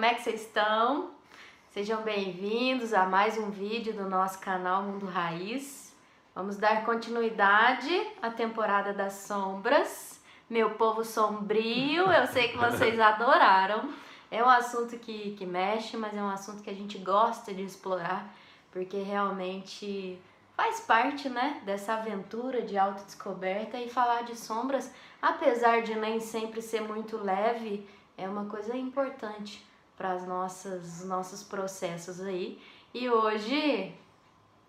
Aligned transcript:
Como 0.00 0.10
é 0.10 0.14
que 0.14 0.22
vocês 0.22 0.40
estão? 0.40 1.10
Sejam 1.72 2.00
bem-vindos 2.00 2.94
a 2.94 3.04
mais 3.04 3.36
um 3.36 3.50
vídeo 3.50 3.92
do 3.92 4.08
nosso 4.08 4.38
canal 4.38 4.82
Mundo 4.82 5.04
Raiz. 5.04 5.94
Vamos 6.34 6.56
dar 6.56 6.86
continuidade 6.86 8.10
à 8.22 8.30
temporada 8.30 8.94
das 8.94 9.12
sombras. 9.12 10.18
Meu 10.48 10.70
povo 10.70 11.04
sombrio, 11.04 12.10
eu 12.10 12.26
sei 12.28 12.48
que 12.48 12.56
vocês 12.56 12.96
adoraram. 12.98 13.92
É 14.30 14.42
um 14.42 14.48
assunto 14.48 14.98
que, 14.98 15.34
que 15.36 15.44
mexe, 15.44 15.98
mas 15.98 16.16
é 16.16 16.22
um 16.22 16.30
assunto 16.30 16.62
que 16.62 16.70
a 16.70 16.74
gente 16.74 16.96
gosta 16.96 17.52
de 17.52 17.62
explorar, 17.62 18.26
porque 18.72 19.02
realmente 19.02 20.18
faz 20.56 20.80
parte 20.80 21.28
né, 21.28 21.60
dessa 21.66 21.92
aventura 21.92 22.62
de 22.62 22.78
autodescoberta 22.78 23.76
e 23.76 23.90
falar 23.90 24.22
de 24.22 24.34
sombras, 24.34 24.90
apesar 25.20 25.82
de 25.82 25.94
nem 25.94 26.20
sempre 26.20 26.62
ser 26.62 26.80
muito 26.80 27.18
leve, 27.18 27.86
é 28.16 28.26
uma 28.26 28.46
coisa 28.46 28.74
importante 28.74 29.68
para 30.00 30.18
nossas 30.20 31.04
nossos 31.04 31.42
processos 31.42 32.22
aí. 32.22 32.58
E 32.94 33.10
hoje 33.10 33.94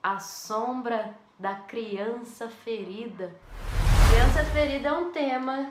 a 0.03 0.19
sombra 0.19 1.15
da 1.39 1.55
criança 1.55 2.49
ferida. 2.49 3.33
Criança 4.09 4.43
ferida 4.51 4.89
é 4.89 4.91
um 4.91 5.09
tema 5.13 5.69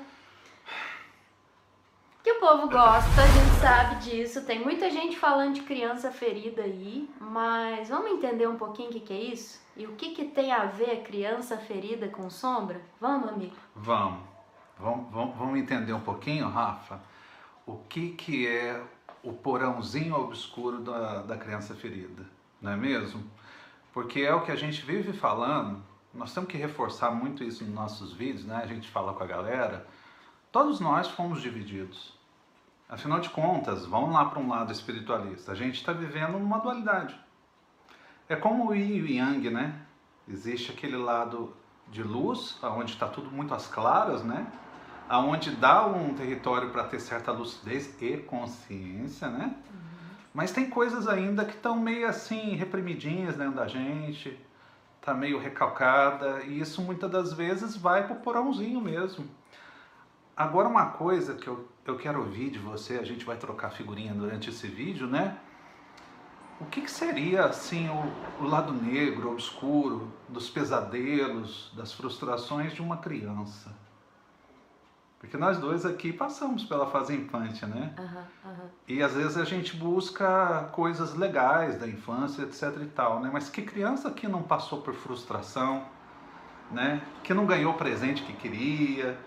que 2.22 2.32
o 2.32 2.40
povo 2.40 2.70
gosta, 2.70 3.22
a 3.22 3.26
gente 3.26 3.60
sabe 3.60 3.96
disso. 3.96 4.46
Tem 4.46 4.58
muita 4.58 4.88
gente 4.88 5.18
falando 5.18 5.56
de 5.56 5.60
criança 5.60 6.10
ferida 6.10 6.62
aí, 6.62 7.06
mas 7.20 7.90
vamos 7.90 8.12
entender 8.12 8.48
um 8.48 8.56
pouquinho 8.56 8.88
o 8.88 8.92
que, 8.94 9.00
que 9.00 9.12
é 9.12 9.20
isso? 9.20 9.60
E 9.76 9.84
o 9.86 9.92
que, 9.92 10.14
que 10.14 10.24
tem 10.24 10.52
a 10.52 10.64
ver 10.64 11.02
criança 11.02 11.58
ferida 11.58 12.08
com 12.08 12.30
sombra? 12.30 12.80
Vamos, 12.98 13.28
amigo? 13.28 13.56
Vamos. 13.76 14.22
Vamos, 14.78 15.12
vamos, 15.12 15.36
vamos 15.36 15.58
entender 15.58 15.92
um 15.92 16.00
pouquinho, 16.00 16.48
Rafa, 16.48 17.02
o 17.66 17.76
que, 17.86 18.12
que 18.12 18.48
é 18.48 18.82
o 19.22 19.32
porãozinho 19.32 20.14
obscuro 20.14 20.80
da, 20.80 21.22
da 21.22 21.36
criança 21.36 21.74
ferida, 21.74 22.24
não 22.60 22.72
é 22.72 22.76
mesmo? 22.76 23.22
Porque 23.92 24.20
é 24.20 24.34
o 24.34 24.42
que 24.42 24.52
a 24.52 24.56
gente 24.56 24.82
vive 24.82 25.12
falando, 25.12 25.82
nós 26.12 26.32
temos 26.32 26.50
que 26.50 26.56
reforçar 26.56 27.10
muito 27.10 27.44
isso 27.44 27.64
nos 27.64 27.74
nossos 27.74 28.12
vídeos, 28.12 28.44
né? 28.44 28.60
A 28.62 28.66
gente 28.66 28.88
fala 28.88 29.12
com 29.12 29.22
a 29.22 29.26
galera, 29.26 29.86
todos 30.50 30.80
nós 30.80 31.08
fomos 31.08 31.40
divididos. 31.40 32.18
Afinal 32.88 33.20
de 33.20 33.30
contas, 33.30 33.86
vamos 33.86 34.12
lá 34.12 34.24
para 34.24 34.40
um 34.40 34.48
lado 34.48 34.72
espiritualista, 34.72 35.52
a 35.52 35.54
gente 35.54 35.76
está 35.76 35.92
vivendo 35.92 36.38
numa 36.38 36.58
dualidade. 36.58 37.18
É 38.28 38.34
como 38.36 38.68
o 38.68 38.74
yin 38.74 38.96
e 38.96 39.02
o 39.02 39.06
yang, 39.06 39.50
né? 39.50 39.80
Existe 40.28 40.72
aquele 40.72 40.96
lado 40.96 41.54
de 41.88 42.02
luz, 42.02 42.58
onde 42.62 42.92
está 42.92 43.08
tudo 43.08 43.30
muito 43.30 43.52
às 43.52 43.66
claras, 43.66 44.22
né? 44.22 44.46
Aonde 45.10 45.50
dá 45.50 45.84
um 45.84 46.14
território 46.14 46.70
para 46.70 46.84
ter 46.84 47.00
certa 47.00 47.32
lucidez 47.32 48.00
e 48.00 48.16
consciência, 48.16 49.28
né? 49.28 49.46
Uhum. 49.46 49.80
Mas 50.32 50.52
tem 50.52 50.70
coisas 50.70 51.08
ainda 51.08 51.44
que 51.44 51.56
estão 51.56 51.76
meio 51.80 52.08
assim 52.08 52.54
reprimidinhas 52.54 53.36
dentro 53.36 53.56
da 53.56 53.66
gente, 53.66 54.38
tá 55.02 55.12
meio 55.12 55.40
recalcada 55.40 56.44
e 56.44 56.60
isso 56.60 56.80
muitas 56.80 57.10
das 57.10 57.32
vezes 57.32 57.76
vai 57.76 58.06
pro 58.06 58.14
porãozinho 58.14 58.80
mesmo. 58.80 59.26
Agora 60.36 60.68
uma 60.68 60.86
coisa 60.92 61.34
que 61.34 61.48
eu, 61.48 61.68
eu 61.84 61.96
quero 61.98 62.20
ouvir 62.20 62.50
de 62.50 62.60
você, 62.60 62.98
a 62.98 63.04
gente 63.04 63.24
vai 63.24 63.36
trocar 63.36 63.70
figurinha 63.70 64.14
durante 64.14 64.50
esse 64.50 64.68
vídeo, 64.68 65.08
né? 65.08 65.36
O 66.60 66.66
que, 66.66 66.82
que 66.82 66.90
seria 66.90 67.46
assim 67.46 67.88
o, 67.88 68.44
o, 68.44 68.46
lado 68.46 68.72
negro, 68.72 69.32
obscuro, 69.32 70.12
dos 70.28 70.48
pesadelos, 70.48 71.72
das 71.74 71.92
frustrações 71.92 72.72
de 72.74 72.80
uma 72.80 72.98
criança? 72.98 73.74
Porque 75.20 75.36
nós 75.36 75.58
dois 75.58 75.84
aqui 75.84 76.14
passamos 76.14 76.64
pela 76.64 76.86
fase 76.86 77.14
infante, 77.14 77.66
né? 77.66 77.94
Uhum, 77.98 78.50
uhum. 78.50 78.68
E 78.88 79.02
às 79.02 79.12
vezes 79.12 79.36
a 79.36 79.44
gente 79.44 79.76
busca 79.76 80.70
coisas 80.72 81.14
legais 81.14 81.78
da 81.78 81.86
infância, 81.86 82.42
etc 82.42 82.74
e 82.80 82.86
tal, 82.86 83.20
né? 83.20 83.28
Mas 83.30 83.50
que 83.50 83.60
criança 83.60 84.10
que 84.10 84.26
não 84.26 84.42
passou 84.42 84.80
por 84.80 84.94
frustração, 84.94 85.84
né? 86.70 87.02
Que 87.22 87.34
não 87.34 87.44
ganhou 87.44 87.74
o 87.74 87.76
presente 87.76 88.22
que 88.22 88.32
queria, 88.32 89.18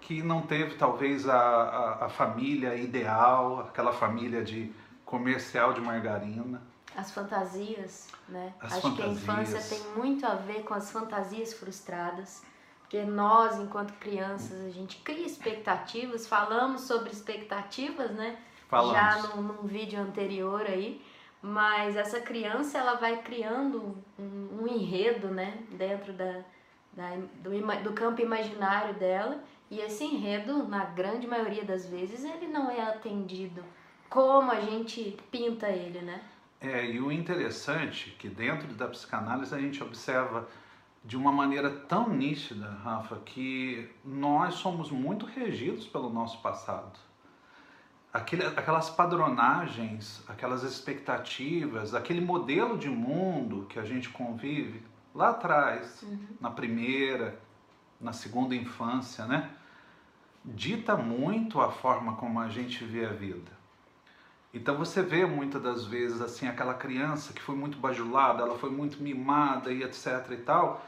que 0.00 0.24
não 0.24 0.42
teve 0.42 0.74
talvez 0.74 1.28
a, 1.28 1.38
a, 1.38 2.06
a 2.06 2.08
família 2.08 2.74
ideal, 2.74 3.60
aquela 3.60 3.92
família 3.92 4.42
de 4.42 4.72
comercial 5.04 5.72
de 5.72 5.80
margarina. 5.80 6.60
As 6.96 7.12
fantasias, 7.12 8.08
né? 8.28 8.52
As 8.60 8.72
Acho 8.72 8.82
fantasias. 8.82 9.22
que 9.22 9.30
a 9.30 9.42
infância 9.42 9.76
tem 9.76 9.94
muito 9.94 10.26
a 10.26 10.34
ver 10.34 10.64
com 10.64 10.74
as 10.74 10.90
fantasias 10.90 11.54
frustradas. 11.54 12.42
Porque 12.86 13.02
nós, 13.02 13.58
enquanto 13.58 13.92
crianças, 13.94 14.64
a 14.64 14.70
gente 14.70 14.98
cria 14.98 15.26
expectativas, 15.26 16.28
falamos 16.28 16.82
sobre 16.82 17.10
expectativas, 17.10 18.12
né? 18.12 18.38
Falamos. 18.68 18.92
Já 18.92 19.22
num, 19.34 19.42
num 19.42 19.66
vídeo 19.66 20.00
anterior 20.00 20.62
aí. 20.62 21.04
Mas 21.42 21.96
essa 21.96 22.20
criança, 22.20 22.78
ela 22.78 22.94
vai 22.94 23.22
criando 23.22 23.96
um, 24.16 24.62
um 24.62 24.68
enredo, 24.68 25.26
né? 25.28 25.58
Dentro 25.72 26.12
da, 26.12 26.44
da, 26.92 27.10
do, 27.42 27.82
do 27.82 27.92
campo 27.92 28.22
imaginário 28.22 28.94
dela. 28.94 29.42
E 29.68 29.80
esse 29.80 30.04
enredo, 30.04 30.68
na 30.68 30.84
grande 30.84 31.26
maioria 31.26 31.64
das 31.64 31.88
vezes, 31.88 32.24
ele 32.24 32.46
não 32.46 32.70
é 32.70 32.82
atendido 32.82 33.64
como 34.08 34.52
a 34.52 34.60
gente 34.60 35.16
pinta 35.28 35.68
ele, 35.68 36.02
né? 36.02 36.20
É, 36.60 36.86
e 36.86 37.00
o 37.00 37.10
interessante 37.10 38.14
é 38.14 38.20
que 38.20 38.28
dentro 38.28 38.68
da 38.74 38.86
psicanálise 38.86 39.52
a 39.52 39.58
gente 39.58 39.82
observa 39.82 40.48
de 41.06 41.16
uma 41.16 41.30
maneira 41.30 41.70
tão 41.70 42.08
nítida, 42.08 42.68
Rafa, 42.82 43.16
que 43.24 43.88
nós 44.04 44.54
somos 44.54 44.90
muito 44.90 45.24
regidos 45.24 45.86
pelo 45.86 46.10
nosso 46.10 46.42
passado. 46.42 46.98
Aquele, 48.12 48.44
aquelas 48.44 48.90
padronagens, 48.90 50.24
aquelas 50.26 50.64
expectativas, 50.64 51.94
aquele 51.94 52.20
modelo 52.20 52.76
de 52.76 52.88
mundo 52.88 53.66
que 53.68 53.78
a 53.78 53.84
gente 53.84 54.08
convive 54.08 54.82
lá 55.14 55.30
atrás, 55.30 56.02
uhum. 56.02 56.26
na 56.40 56.50
primeira, 56.50 57.38
na 58.00 58.12
segunda 58.12 58.56
infância, 58.56 59.26
né? 59.26 59.50
Dita 60.44 60.96
muito 60.96 61.60
a 61.60 61.70
forma 61.70 62.16
como 62.16 62.40
a 62.40 62.48
gente 62.48 62.84
vê 62.84 63.06
a 63.06 63.12
vida. 63.12 63.52
Então 64.52 64.76
você 64.76 65.02
vê 65.02 65.24
muitas 65.24 65.62
das 65.62 65.84
vezes 65.84 66.20
assim 66.20 66.48
aquela 66.48 66.74
criança 66.74 67.32
que 67.32 67.42
foi 67.42 67.54
muito 67.54 67.78
bajulada, 67.78 68.42
ela 68.42 68.58
foi 68.58 68.70
muito 68.70 69.00
mimada 69.02 69.70
e 69.70 69.82
etc 69.82 70.30
e 70.30 70.36
tal, 70.38 70.84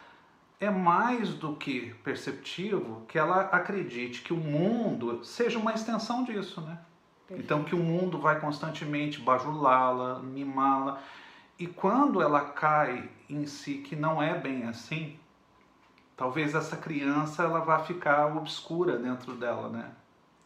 é 0.60 0.70
mais 0.70 1.34
do 1.34 1.54
que 1.54 1.94
perceptivo 2.02 3.04
que 3.06 3.18
ela 3.18 3.42
acredite 3.42 4.22
que 4.22 4.32
o 4.32 4.36
mundo 4.36 5.24
seja 5.24 5.58
uma 5.58 5.72
extensão 5.72 6.24
disso, 6.24 6.60
né? 6.60 6.78
Perfeito. 7.26 7.44
Então 7.44 7.64
que 7.64 7.74
o 7.74 7.78
mundo 7.78 8.18
vai 8.18 8.40
constantemente 8.40 9.20
bajulá-la, 9.20 10.18
mimá-la. 10.18 11.00
E 11.58 11.66
quando 11.66 12.20
ela 12.20 12.40
cai 12.40 13.08
em 13.28 13.46
si 13.46 13.74
que 13.78 13.94
não 13.94 14.20
é 14.20 14.36
bem 14.36 14.64
assim, 14.64 15.18
talvez 16.16 16.54
essa 16.54 16.76
criança 16.76 17.44
ela 17.44 17.60
vá 17.60 17.80
ficar 17.80 18.36
obscura 18.36 18.96
dentro 18.96 19.34
dela, 19.34 19.68
né? 19.68 19.90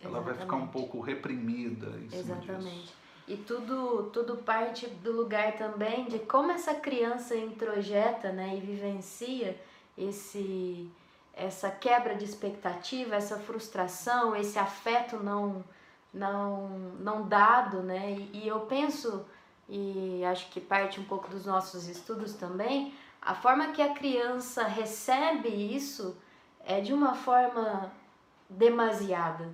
Ela 0.03 0.21
vai 0.21 0.35
ficar 0.35 0.57
um 0.57 0.67
pouco 0.67 1.01
reprimida 1.01 1.87
em 1.87 2.07
Exatamente. 2.07 2.47
cima 2.47 2.59
disso. 2.59 3.03
E 3.29 3.37
tudo, 3.37 4.11
tudo 4.13 4.37
parte 4.39 4.89
do 4.89 5.13
lugar 5.13 5.53
também 5.53 6.07
de 6.07 6.19
como 6.19 6.51
essa 6.51 6.75
criança 6.75 7.37
introjeta 7.37 8.33
né, 8.33 8.57
e 8.57 8.61
vivencia 8.61 9.57
esse, 9.97 10.91
essa 11.33 11.71
quebra 11.71 12.15
de 12.15 12.25
expectativa, 12.25 13.15
essa 13.15 13.39
frustração, 13.39 14.35
esse 14.35 14.59
afeto 14.59 15.17
não, 15.17 15.65
não, 16.13 16.69
não 16.99 17.29
dado. 17.29 17.83
Né? 17.83 18.13
E, 18.13 18.45
e 18.45 18.49
eu 18.49 18.61
penso, 18.61 19.25
e 19.69 20.25
acho 20.25 20.49
que 20.51 20.61
parte 20.61 21.01
um 21.01 21.05
pouco 21.05 21.29
dos 21.29 21.47
nossos 21.47 21.87
estudos 21.89 22.35
também, 22.35 22.95
a 23.21 23.35
forma 23.35 23.73
que 23.73 23.83
a 23.83 23.95
criança 23.95 24.65
recebe 24.65 25.49
isso 25.49 26.17
é 26.65 26.81
de 26.81 26.93
uma 26.93 27.15
forma 27.15 27.93
demasiada 28.49 29.49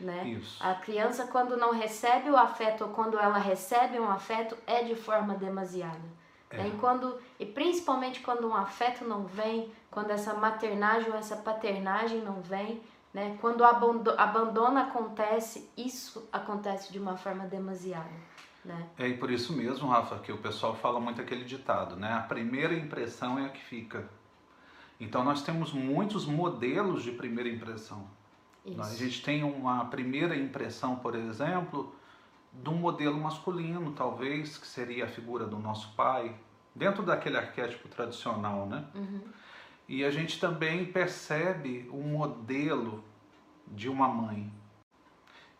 né? 0.00 0.28
Isso. 0.28 0.62
A 0.64 0.74
criança 0.74 1.26
quando 1.26 1.56
não 1.56 1.72
recebe 1.72 2.30
o 2.30 2.36
afeto 2.36 2.84
ou 2.84 2.90
quando 2.90 3.18
ela 3.18 3.38
recebe 3.38 3.98
um 3.98 4.10
afeto 4.10 4.56
é 4.66 4.82
de 4.82 4.94
forma 4.94 5.34
demasiada. 5.34 6.18
É. 6.50 6.56
Né? 6.56 6.68
E, 6.68 6.78
quando, 6.78 7.18
e 7.38 7.46
principalmente 7.46 8.20
quando 8.20 8.48
um 8.48 8.54
afeto 8.54 9.04
não 9.04 9.24
vem, 9.24 9.70
quando 9.90 10.10
essa 10.10 10.34
maternagem 10.34 11.10
ou 11.10 11.16
essa 11.16 11.36
paternagem 11.36 12.22
não 12.22 12.40
vem, 12.40 12.82
né? 13.12 13.36
Quando 13.40 13.62
o 13.62 13.64
abandono 13.64 14.78
acontece, 14.78 15.68
isso 15.76 16.28
acontece 16.32 16.92
de 16.92 16.98
uma 16.98 17.16
forma 17.16 17.46
demasiada. 17.46 18.10
Né? 18.64 18.86
É 18.98 19.08
e 19.08 19.16
por 19.16 19.30
isso 19.30 19.52
mesmo, 19.52 19.88
Rafa, 19.88 20.18
que 20.18 20.30
o 20.30 20.38
pessoal 20.38 20.74
fala 20.74 21.00
muito 21.00 21.20
aquele 21.20 21.44
ditado, 21.44 21.96
né? 21.96 22.12
A 22.12 22.20
primeira 22.20 22.74
impressão 22.74 23.38
é 23.38 23.46
a 23.46 23.48
que 23.48 23.64
fica. 23.64 24.08
Então 25.00 25.24
nós 25.24 25.42
temos 25.42 25.72
muitos 25.72 26.26
modelos 26.26 27.02
de 27.02 27.12
primeira 27.12 27.48
impressão. 27.48 28.06
Isso. 28.66 28.80
A 28.80 28.94
gente 28.94 29.22
tem 29.22 29.42
uma 29.42 29.86
primeira 29.86 30.36
impressão, 30.36 30.96
por 30.96 31.14
exemplo, 31.14 31.94
de 32.62 32.68
um 32.68 32.74
modelo 32.74 33.18
masculino, 33.18 33.92
talvez, 33.92 34.58
que 34.58 34.66
seria 34.66 35.04
a 35.04 35.08
figura 35.08 35.46
do 35.46 35.58
nosso 35.58 35.94
pai, 35.94 36.34
dentro 36.74 37.02
daquele 37.02 37.36
arquétipo 37.36 37.88
tradicional, 37.88 38.66
né? 38.66 38.84
Uhum. 38.94 39.22
E 39.88 40.04
a 40.04 40.10
gente 40.10 40.38
também 40.38 40.84
percebe 40.84 41.88
o 41.90 42.02
modelo 42.02 43.02
de 43.66 43.88
uma 43.88 44.08
mãe. 44.08 44.52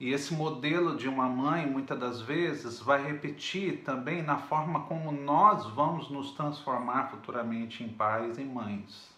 E 0.01 0.13
esse 0.13 0.33
modelo 0.33 0.97
de 0.97 1.09
uma 1.09 1.29
mãe, 1.29 1.67
muitas 1.67 1.99
das 1.99 2.21
vezes, 2.21 2.79
vai 2.81 3.03
repetir 3.05 3.83
também 3.83 4.23
na 4.23 4.37
forma 4.37 4.83
como 4.83 5.11
nós 5.11 5.67
vamos 5.71 6.09
nos 6.09 6.33
transformar 6.33 7.11
futuramente 7.11 7.83
em 7.83 7.89
pais 7.89 8.39
e 8.39 8.45
mães. 8.45 9.18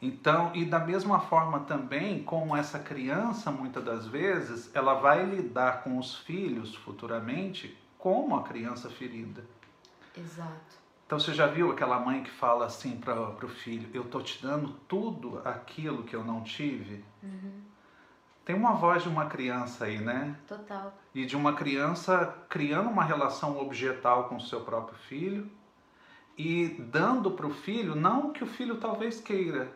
Então, 0.00 0.54
e 0.54 0.64
da 0.64 0.78
mesma 0.78 1.20
forma 1.20 1.60
também, 1.60 2.22
como 2.22 2.56
essa 2.56 2.78
criança, 2.78 3.50
muitas 3.50 3.82
das 3.82 4.06
vezes, 4.06 4.70
ela 4.74 4.94
vai 4.94 5.24
lidar 5.24 5.82
com 5.82 5.98
os 5.98 6.16
filhos 6.18 6.74
futuramente 6.74 7.78
como 7.98 8.36
a 8.36 8.42
criança 8.42 8.90
ferida. 8.90 9.44
Exato. 10.16 10.84
Então, 11.06 11.18
você 11.18 11.32
já 11.32 11.46
viu 11.46 11.70
aquela 11.70 11.98
mãe 11.98 12.22
que 12.22 12.30
fala 12.30 12.66
assim 12.66 12.96
para 12.96 13.18
o 13.20 13.48
filho: 13.48 13.88
Eu 13.94 14.04
tô 14.04 14.20
te 14.20 14.42
dando 14.42 14.74
tudo 14.88 15.40
aquilo 15.44 16.02
que 16.02 16.14
eu 16.14 16.24
não 16.24 16.42
tive? 16.42 17.04
Uhum. 17.22 17.62
Tem 18.44 18.54
uma 18.54 18.74
voz 18.74 19.02
de 19.02 19.08
uma 19.08 19.26
criança 19.26 19.86
aí, 19.86 19.98
né? 19.98 20.36
Total. 20.46 20.92
E 21.14 21.24
de 21.24 21.34
uma 21.34 21.54
criança 21.54 22.44
criando 22.48 22.90
uma 22.90 23.02
relação 23.02 23.58
objetal 23.58 24.28
com 24.28 24.36
o 24.36 24.40
seu 24.40 24.60
próprio 24.60 24.98
filho 24.98 25.50
e 26.36 26.68
dando 26.78 27.30
para 27.30 27.46
o 27.46 27.54
filho, 27.54 27.94
não 27.94 28.28
o 28.28 28.32
que 28.32 28.44
o 28.44 28.46
filho 28.46 28.76
talvez 28.76 29.20
queira, 29.20 29.72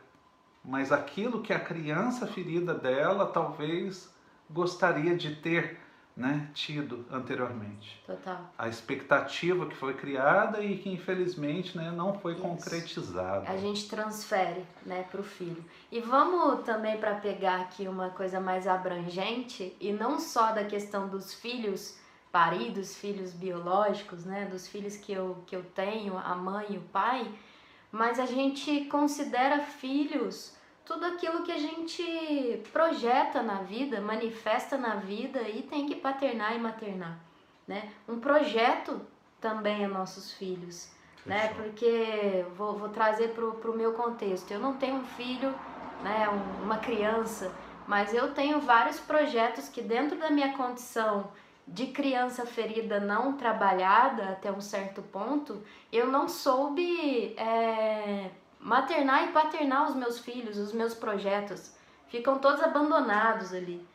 mas 0.64 0.92
aquilo 0.92 1.42
que 1.42 1.52
a 1.52 1.60
criança 1.60 2.26
ferida 2.26 2.74
dela 2.74 3.26
talvez 3.26 4.12
gostaria 4.50 5.16
de 5.16 5.36
ter 5.36 5.78
né, 6.18 6.50
tido 6.52 7.06
anteriormente. 7.12 8.02
Total. 8.04 8.52
A 8.58 8.68
expectativa 8.68 9.66
que 9.66 9.76
foi 9.76 9.94
criada 9.94 10.60
e 10.60 10.76
que 10.76 10.90
infelizmente 10.90 11.78
né, 11.78 11.92
não 11.92 12.12
foi 12.18 12.32
Isso. 12.32 12.42
concretizada. 12.42 13.48
A 13.48 13.56
gente 13.56 13.88
transfere 13.88 14.66
né, 14.84 15.04
para 15.08 15.20
o 15.20 15.24
filho. 15.24 15.64
E 15.92 16.00
vamos 16.00 16.64
também 16.64 16.98
para 16.98 17.14
pegar 17.14 17.60
aqui 17.60 17.86
uma 17.86 18.10
coisa 18.10 18.40
mais 18.40 18.66
abrangente 18.66 19.76
e 19.80 19.92
não 19.92 20.18
só 20.18 20.50
da 20.50 20.64
questão 20.64 21.08
dos 21.08 21.32
filhos 21.32 21.96
paridos, 22.32 22.96
filhos 22.96 23.32
biológicos, 23.32 24.24
né, 24.24 24.46
dos 24.46 24.66
filhos 24.66 24.96
que 24.96 25.12
eu, 25.12 25.42
que 25.46 25.54
eu 25.54 25.62
tenho, 25.62 26.18
a 26.18 26.34
mãe 26.34 26.66
e 26.70 26.78
o 26.78 26.82
pai, 26.82 27.32
mas 27.90 28.18
a 28.18 28.26
gente 28.26 28.84
considera 28.86 29.60
filhos 29.60 30.56
tudo 30.84 31.04
aquilo 31.04 31.42
que 31.42 31.52
a 31.52 31.58
gente 31.58 32.62
projeta 32.72 33.42
na 33.42 33.56
vida, 33.62 34.00
manifesta 34.00 34.78
na 34.78 34.94
vida 34.94 35.42
e 35.42 35.62
tem 35.62 35.86
que 35.86 35.94
paternar 35.94 36.56
e 36.56 36.58
maternar, 36.58 37.18
né? 37.66 37.92
Um 38.08 38.18
projeto 38.18 39.00
também 39.38 39.84
é 39.84 39.86
nossos 39.86 40.32
filhos, 40.32 40.90
né? 41.26 41.52
Porque 41.54 42.44
vou, 42.56 42.78
vou 42.78 42.88
trazer 42.88 43.34
para 43.34 43.70
o 43.70 43.76
meu 43.76 43.92
contexto. 43.92 44.50
Eu 44.50 44.60
não 44.60 44.76
tenho 44.76 44.96
um 44.96 45.04
filho, 45.04 45.54
né? 46.02 46.26
Um, 46.30 46.64
uma 46.64 46.78
criança, 46.78 47.52
mas 47.86 48.14
eu 48.14 48.32
tenho 48.32 48.58
vários 48.58 48.98
projetos 48.98 49.68
que 49.68 49.82
dentro 49.82 50.18
da 50.18 50.30
minha 50.30 50.56
condição 50.56 51.30
de 51.68 51.88
criança 51.88 52.46
ferida 52.46 52.98
não 52.98 53.34
trabalhada 53.34 54.30
até 54.30 54.50
um 54.50 54.60
certo 54.60 55.02
ponto, 55.02 55.62
eu 55.92 56.06
não 56.06 56.28
soube 56.28 57.34
é, 57.36 58.30
maternar 58.58 59.24
e 59.24 59.32
paternar 59.32 59.88
os 59.88 59.94
meus 59.94 60.18
filhos, 60.18 60.56
os 60.56 60.72
meus 60.72 60.94
projetos. 60.94 61.72
Ficam 62.08 62.38
todos 62.38 62.62
abandonados 62.62 63.52
ali. 63.52 63.86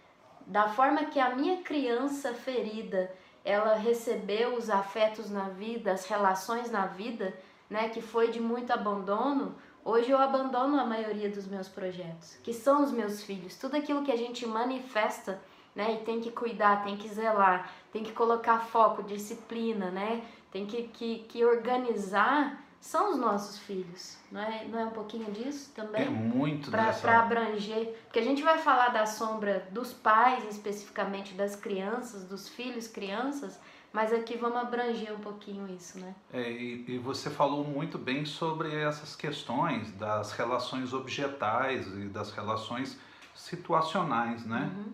Da 0.46 0.68
forma 0.70 1.06
que 1.06 1.20
a 1.20 1.36
minha 1.36 1.64
criança 1.64 2.34
ferida, 2.34 3.12
ela 3.44 3.76
recebeu 3.76 4.56
os 4.56 4.70
afetos 4.70 5.32
na 5.32 5.50
vida, 5.50 5.92
as 5.92 6.06
relações 6.06 6.70
na 6.70 6.86
vida, 6.86 7.34
né, 7.70 7.90
que 7.90 8.02
foi 8.02 8.30
de 8.30 8.40
muito 8.40 8.72
abandono, 8.72 9.56
hoje 9.84 10.12
eu 10.12 10.20
abandono 10.20 10.80
a 10.80 10.86
maioria 10.86 11.30
dos 11.30 11.48
meus 11.48 11.68
projetos, 11.68 12.38
que 12.44 12.54
são 12.54 12.84
os 12.84 12.92
meus 12.92 13.24
filhos. 13.24 13.58
Tudo 13.58 13.76
aquilo 13.76 14.04
que 14.04 14.12
a 14.12 14.18
gente 14.18 14.46
manifesta, 14.46 15.42
né, 15.76 15.96
e 15.96 16.06
tem 16.06 16.20
que 16.20 16.32
cuidar, 16.32 16.84
tem 16.84 16.98
que 16.98 17.08
zelar, 17.08 17.72
tem 17.92 18.04
que 18.04 18.12
colocar 18.12 18.60
foco, 18.60 19.04
disciplina, 19.04 19.90
né, 19.90 20.24
tem 20.52 20.66
que, 20.66 20.84
que, 20.84 21.20
que 21.28 21.44
organizar 21.44 22.64
são 22.84 23.12
os 23.12 23.18
nossos 23.18 23.60
filhos, 23.60 24.18
não 24.30 24.42
é, 24.42 24.66
não 24.66 24.78
é 24.78 24.86
um 24.86 24.92
pouquinho 24.92 25.32
disso 25.32 25.72
também? 25.74 26.06
É 26.06 26.10
muito 26.10 26.70
Para 26.70 26.88
dessa... 26.88 27.10
abranger, 27.18 27.96
porque 28.04 28.20
a 28.20 28.24
gente 28.24 28.44
vai 28.44 28.58
falar 28.58 28.90
da 28.90 29.06
sombra 29.06 29.66
dos 29.72 29.94
pais, 29.94 30.44
especificamente 30.50 31.34
das 31.34 31.56
crianças, 31.56 32.26
dos 32.26 32.50
filhos, 32.50 32.86
crianças, 32.86 33.58
mas 33.94 34.12
aqui 34.12 34.36
vamos 34.36 34.58
abranger 34.58 35.14
um 35.14 35.20
pouquinho 35.20 35.66
isso, 35.74 35.98
né? 35.98 36.14
É, 36.34 36.52
e, 36.52 36.84
e 36.86 36.98
você 36.98 37.30
falou 37.30 37.64
muito 37.64 37.98
bem 37.98 38.26
sobre 38.26 38.76
essas 38.76 39.16
questões 39.16 39.90
das 39.94 40.34
relações 40.34 40.92
objetais 40.92 41.88
e 41.88 42.10
das 42.10 42.32
relações 42.32 43.00
situacionais, 43.34 44.46
né? 44.46 44.72
Uhum. 44.76 44.92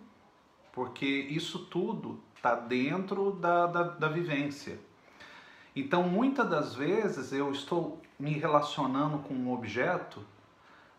Porque 0.72 1.06
isso 1.06 1.60
tudo 1.66 2.20
está 2.36 2.56
dentro 2.56 3.32
da, 3.32 3.68
da, 3.68 3.84
da 3.84 4.08
vivência. 4.08 4.80
Então, 5.76 6.04
muitas 6.04 6.50
das 6.50 6.74
vezes 6.74 7.32
eu 7.32 7.52
estou 7.52 8.02
me 8.20 8.32
relacionando 8.32 9.20
com 9.20 9.34
um 9.34 9.54
objeto, 9.54 10.26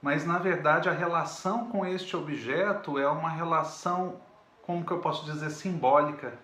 mas 0.01 0.25
na 0.25 0.39
verdade 0.39 0.89
a 0.89 0.93
relação 0.93 1.69
com 1.69 1.85
este 1.85 2.17
objeto 2.17 2.99
é 2.99 3.07
uma 3.07 3.29
relação, 3.29 4.21
como 4.63 4.85
que 4.85 4.91
eu 4.91 5.01
posso 5.01 5.25
dizer, 5.27 5.51
simbólica. 5.51 6.39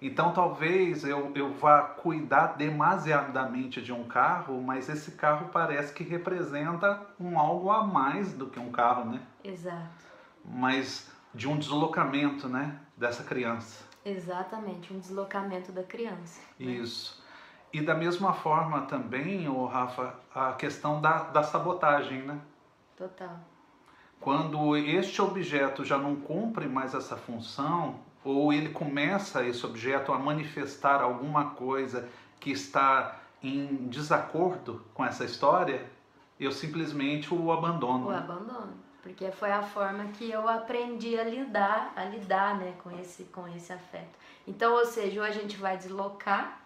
Então 0.00 0.32
talvez 0.32 1.02
eu, 1.04 1.32
eu 1.34 1.52
vá 1.54 1.82
cuidar 1.82 2.56
demasiadamente 2.56 3.80
de 3.80 3.92
um 3.92 4.04
carro, 4.04 4.60
mas 4.62 4.88
esse 4.88 5.12
carro 5.12 5.48
parece 5.52 5.92
que 5.92 6.04
representa 6.04 7.00
um 7.18 7.38
algo 7.38 7.70
a 7.70 7.82
mais 7.84 8.32
do 8.32 8.46
que 8.46 8.60
um 8.60 8.70
carro, 8.70 9.10
né? 9.10 9.20
Exato. 9.42 10.04
Mas 10.44 11.10
de 11.34 11.48
um 11.48 11.58
deslocamento, 11.58 12.48
né, 12.48 12.78
dessa 12.96 13.24
criança. 13.24 13.84
Exatamente, 14.04 14.92
um 14.92 14.98
deslocamento 14.98 15.72
da 15.72 15.82
criança. 15.82 16.40
Né? 16.58 16.72
Isso. 16.72 17.22
E 17.72 17.80
da 17.80 17.94
mesma 17.94 18.32
forma 18.32 18.82
também, 18.82 19.48
o 19.48 19.66
Rafa, 19.66 20.14
a 20.32 20.52
questão 20.52 21.00
da, 21.00 21.24
da 21.24 21.42
sabotagem, 21.42 22.22
né? 22.22 22.38
Total. 22.96 23.36
Quando 24.20 24.76
este 24.76 25.20
objeto 25.20 25.84
já 25.84 25.98
não 25.98 26.16
cumpre 26.16 26.68
mais 26.68 26.94
essa 26.94 27.16
função, 27.16 27.98
ou 28.24 28.52
ele 28.52 28.68
começa 28.68 29.44
esse 29.44 29.66
objeto 29.66 30.12
a 30.12 30.18
manifestar 30.18 31.02
alguma 31.02 31.50
coisa 31.50 32.08
que 32.38 32.50
está 32.50 33.20
em 33.42 33.88
desacordo 33.88 34.82
com 34.94 35.04
essa 35.04 35.24
história, 35.24 35.84
eu 36.38 36.52
simplesmente 36.52 37.34
o 37.34 37.52
abandono. 37.52 38.06
O 38.06 38.10
né? 38.10 38.18
abandono, 38.18 38.72
porque 39.04 39.30
foi 39.30 39.52
a 39.52 39.62
forma 39.62 40.06
que 40.12 40.30
eu 40.30 40.48
aprendi 40.48 41.20
a 41.20 41.24
lidar, 41.24 41.92
a 41.94 42.06
lidar, 42.06 42.56
né, 42.56 42.74
com 42.82 42.90
esse 42.98 43.24
com 43.24 43.46
esse 43.48 43.70
afeto. 43.70 44.18
Então, 44.48 44.72
ou 44.72 44.86
seja, 44.86 45.20
ou 45.20 45.26
a 45.26 45.30
gente 45.30 45.58
vai 45.58 45.76
deslocar, 45.76 46.58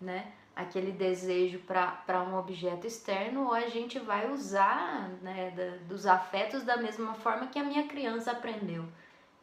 né, 0.00 0.32
aquele 0.56 0.90
desejo 0.90 1.60
para 1.60 2.20
um 2.22 2.36
objeto 2.36 2.84
externo, 2.84 3.44
ou 3.44 3.54
a 3.54 3.68
gente 3.68 4.00
vai 4.00 4.28
usar 4.28 5.08
né, 5.22 5.52
da, 5.52 5.86
dos 5.86 6.04
afetos 6.04 6.64
da 6.64 6.76
mesma 6.76 7.14
forma 7.14 7.46
que 7.46 7.60
a 7.60 7.64
minha 7.64 7.86
criança 7.86 8.32
aprendeu. 8.32 8.84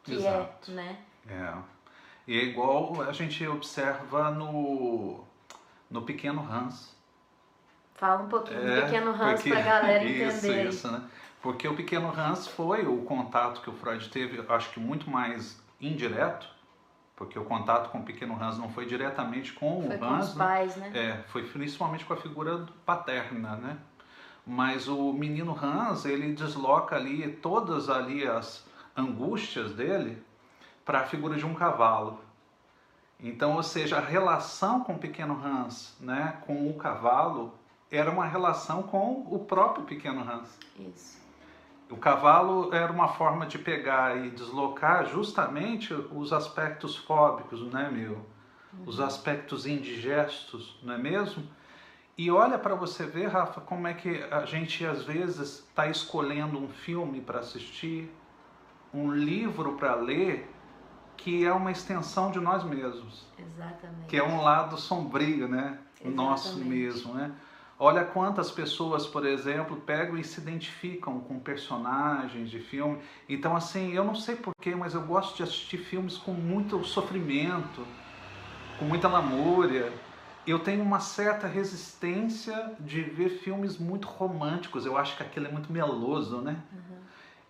Que 0.02 0.12
é, 0.12 0.16
Exato. 0.16 0.70
é, 0.72 0.74
né? 0.74 0.98
É. 1.30 1.54
E 2.26 2.38
é 2.38 2.44
igual 2.44 3.00
a 3.00 3.12
gente 3.12 3.46
observa 3.46 4.30
no, 4.30 5.24
no 5.90 6.02
Pequeno 6.02 6.42
Hans. 6.42 6.94
Fala 7.94 8.22
um 8.22 8.28
pouquinho 8.28 8.60
é, 8.68 8.76
do 8.76 8.82
Pequeno 8.82 9.10
Hans 9.10 9.42
para 9.42 9.58
a 9.58 9.62
galera 9.62 10.04
entender. 10.04 10.68
Isso, 10.68 10.90
né? 10.92 11.02
Porque 11.42 11.66
o 11.66 11.74
Pequeno 11.74 12.12
Hans 12.16 12.46
foi 12.46 12.86
o 12.86 12.98
contato 13.02 13.60
que 13.60 13.68
o 13.68 13.72
Freud 13.72 14.08
teve, 14.08 14.42
acho 14.48 14.70
que 14.70 14.78
muito 14.78 15.10
mais 15.10 15.60
indireto, 15.80 16.48
porque 17.16 17.36
o 17.38 17.44
contato 17.44 17.90
com 17.90 17.98
o 17.98 18.02
pequeno 18.04 18.40
Hans 18.40 18.58
não 18.58 18.68
foi 18.68 18.86
diretamente 18.86 19.52
com 19.52 19.84
foi 19.86 19.96
o 19.96 19.98
com 19.98 20.04
Hans, 20.04 20.28
os 20.28 20.34
pais, 20.34 20.76
né? 20.76 20.90
É, 20.94 21.22
foi 21.28 21.42
principalmente 21.42 22.04
com 22.04 22.14
a 22.14 22.16
figura 22.16 22.66
paterna, 22.86 23.56
né? 23.56 23.78
Mas 24.46 24.88
o 24.88 25.12
menino 25.12 25.56
Hans, 25.60 26.04
ele 26.04 26.32
desloca 26.32 26.96
ali 26.96 27.28
todas 27.28 27.88
ali 27.88 28.26
as 28.26 28.66
angústias 28.96 29.72
dele 29.72 30.22
para 30.84 31.00
a 31.00 31.04
figura 31.04 31.36
de 31.36 31.46
um 31.46 31.54
cavalo. 31.54 32.20
Então, 33.20 33.54
ou 33.54 33.62
seja, 33.62 33.98
a 33.98 34.00
relação 34.00 34.80
com 34.80 34.94
o 34.94 34.98
pequeno 34.98 35.40
Hans, 35.44 35.96
né, 36.00 36.38
com 36.44 36.68
o 36.68 36.74
cavalo, 36.74 37.54
era 37.88 38.10
uma 38.10 38.26
relação 38.26 38.82
com 38.82 39.28
o 39.30 39.38
próprio 39.38 39.84
pequeno 39.84 40.28
Hans. 40.28 40.58
Isso. 40.76 41.21
O 41.92 41.96
cavalo 41.98 42.72
era 42.72 42.90
uma 42.90 43.08
forma 43.08 43.44
de 43.44 43.58
pegar 43.58 44.16
e 44.16 44.30
deslocar 44.30 45.04
justamente 45.04 45.92
os 45.92 46.32
aspectos 46.32 46.96
fóbicos, 46.96 47.60
né, 47.70 47.90
meu? 47.92 48.12
Uhum. 48.72 48.84
Os 48.86 48.98
aspectos 48.98 49.66
indigestos, 49.66 50.80
não 50.82 50.94
é 50.94 50.98
mesmo? 50.98 51.46
E 52.16 52.30
olha 52.30 52.58
para 52.58 52.74
você 52.74 53.04
ver, 53.04 53.26
Rafa, 53.26 53.60
como 53.60 53.86
é 53.86 53.92
que 53.92 54.22
a 54.30 54.46
gente 54.46 54.86
às 54.86 55.04
vezes 55.04 55.66
está 55.66 55.86
escolhendo 55.86 56.58
um 56.58 56.68
filme 56.68 57.20
para 57.20 57.40
assistir, 57.40 58.10
um 58.92 59.12
livro 59.12 59.74
para 59.74 59.94
ler, 59.94 60.50
que 61.18 61.44
é 61.44 61.52
uma 61.52 61.70
extensão 61.70 62.30
de 62.30 62.40
nós 62.40 62.64
mesmos. 62.64 63.26
Exatamente. 63.38 64.06
Que 64.08 64.16
é 64.16 64.24
um 64.24 64.40
lado 64.40 64.78
sombrio, 64.78 65.46
né? 65.46 65.78
Exatamente. 66.00 66.16
Nosso 66.16 66.58
mesmo, 66.58 67.12
né? 67.12 67.32
Olha 67.84 68.04
quantas 68.04 68.48
pessoas, 68.48 69.08
por 69.08 69.26
exemplo, 69.26 69.76
pegam 69.76 70.16
e 70.16 70.22
se 70.22 70.40
identificam 70.40 71.18
com 71.18 71.40
personagens 71.40 72.48
de 72.48 72.60
filme. 72.60 73.00
Então, 73.28 73.56
assim, 73.56 73.92
eu 73.92 74.04
não 74.04 74.14
sei 74.14 74.36
porquê, 74.36 74.72
mas 74.72 74.94
eu 74.94 75.02
gosto 75.02 75.36
de 75.36 75.42
assistir 75.42 75.78
filmes 75.78 76.16
com 76.16 76.32
muito 76.32 76.84
sofrimento, 76.84 77.84
com 78.76 78.84
muita 78.84 79.08
lamúria. 79.08 79.92
Eu 80.46 80.60
tenho 80.60 80.80
uma 80.80 81.00
certa 81.00 81.48
resistência 81.48 82.72
de 82.78 83.00
ver 83.02 83.30
filmes 83.30 83.76
muito 83.76 84.06
românticos. 84.06 84.86
Eu 84.86 84.96
acho 84.96 85.16
que 85.16 85.24
aquilo 85.24 85.48
é 85.48 85.50
muito 85.50 85.72
meloso, 85.72 86.40
né? 86.40 86.62
Uhum. 86.72 86.98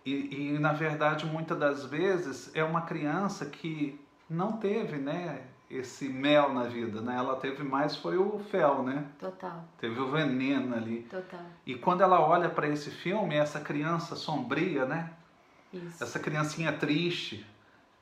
E, 0.03 0.55
e, 0.55 0.57
na 0.57 0.73
verdade, 0.73 1.27
muitas 1.27 1.59
das 1.59 1.85
vezes, 1.85 2.49
é 2.55 2.63
uma 2.63 2.81
criança 2.81 3.45
que 3.45 4.03
não 4.27 4.53
teve, 4.53 4.97
né? 4.97 5.52
Esse 5.77 6.07
mel 6.07 6.53
na 6.53 6.63
vida, 6.63 7.01
né? 7.01 7.15
Ela 7.15 7.35
teve 7.35 7.63
mais 7.63 7.95
foi 7.95 8.17
o 8.17 8.39
fel, 8.51 8.83
né? 8.83 9.05
Total. 9.19 9.63
Teve 9.79 9.99
o 9.99 10.11
veneno 10.11 10.75
ali. 10.75 11.03
Total. 11.09 11.41
E 11.65 11.75
quando 11.75 12.01
ela 12.01 12.19
olha 12.19 12.49
para 12.49 12.67
esse 12.67 12.91
filme, 12.91 13.35
essa 13.35 13.59
criança 13.59 14.15
sombria, 14.15 14.85
né? 14.85 15.11
Isso. 15.73 16.03
Essa 16.03 16.19
criancinha 16.19 16.71
triste, 16.73 17.45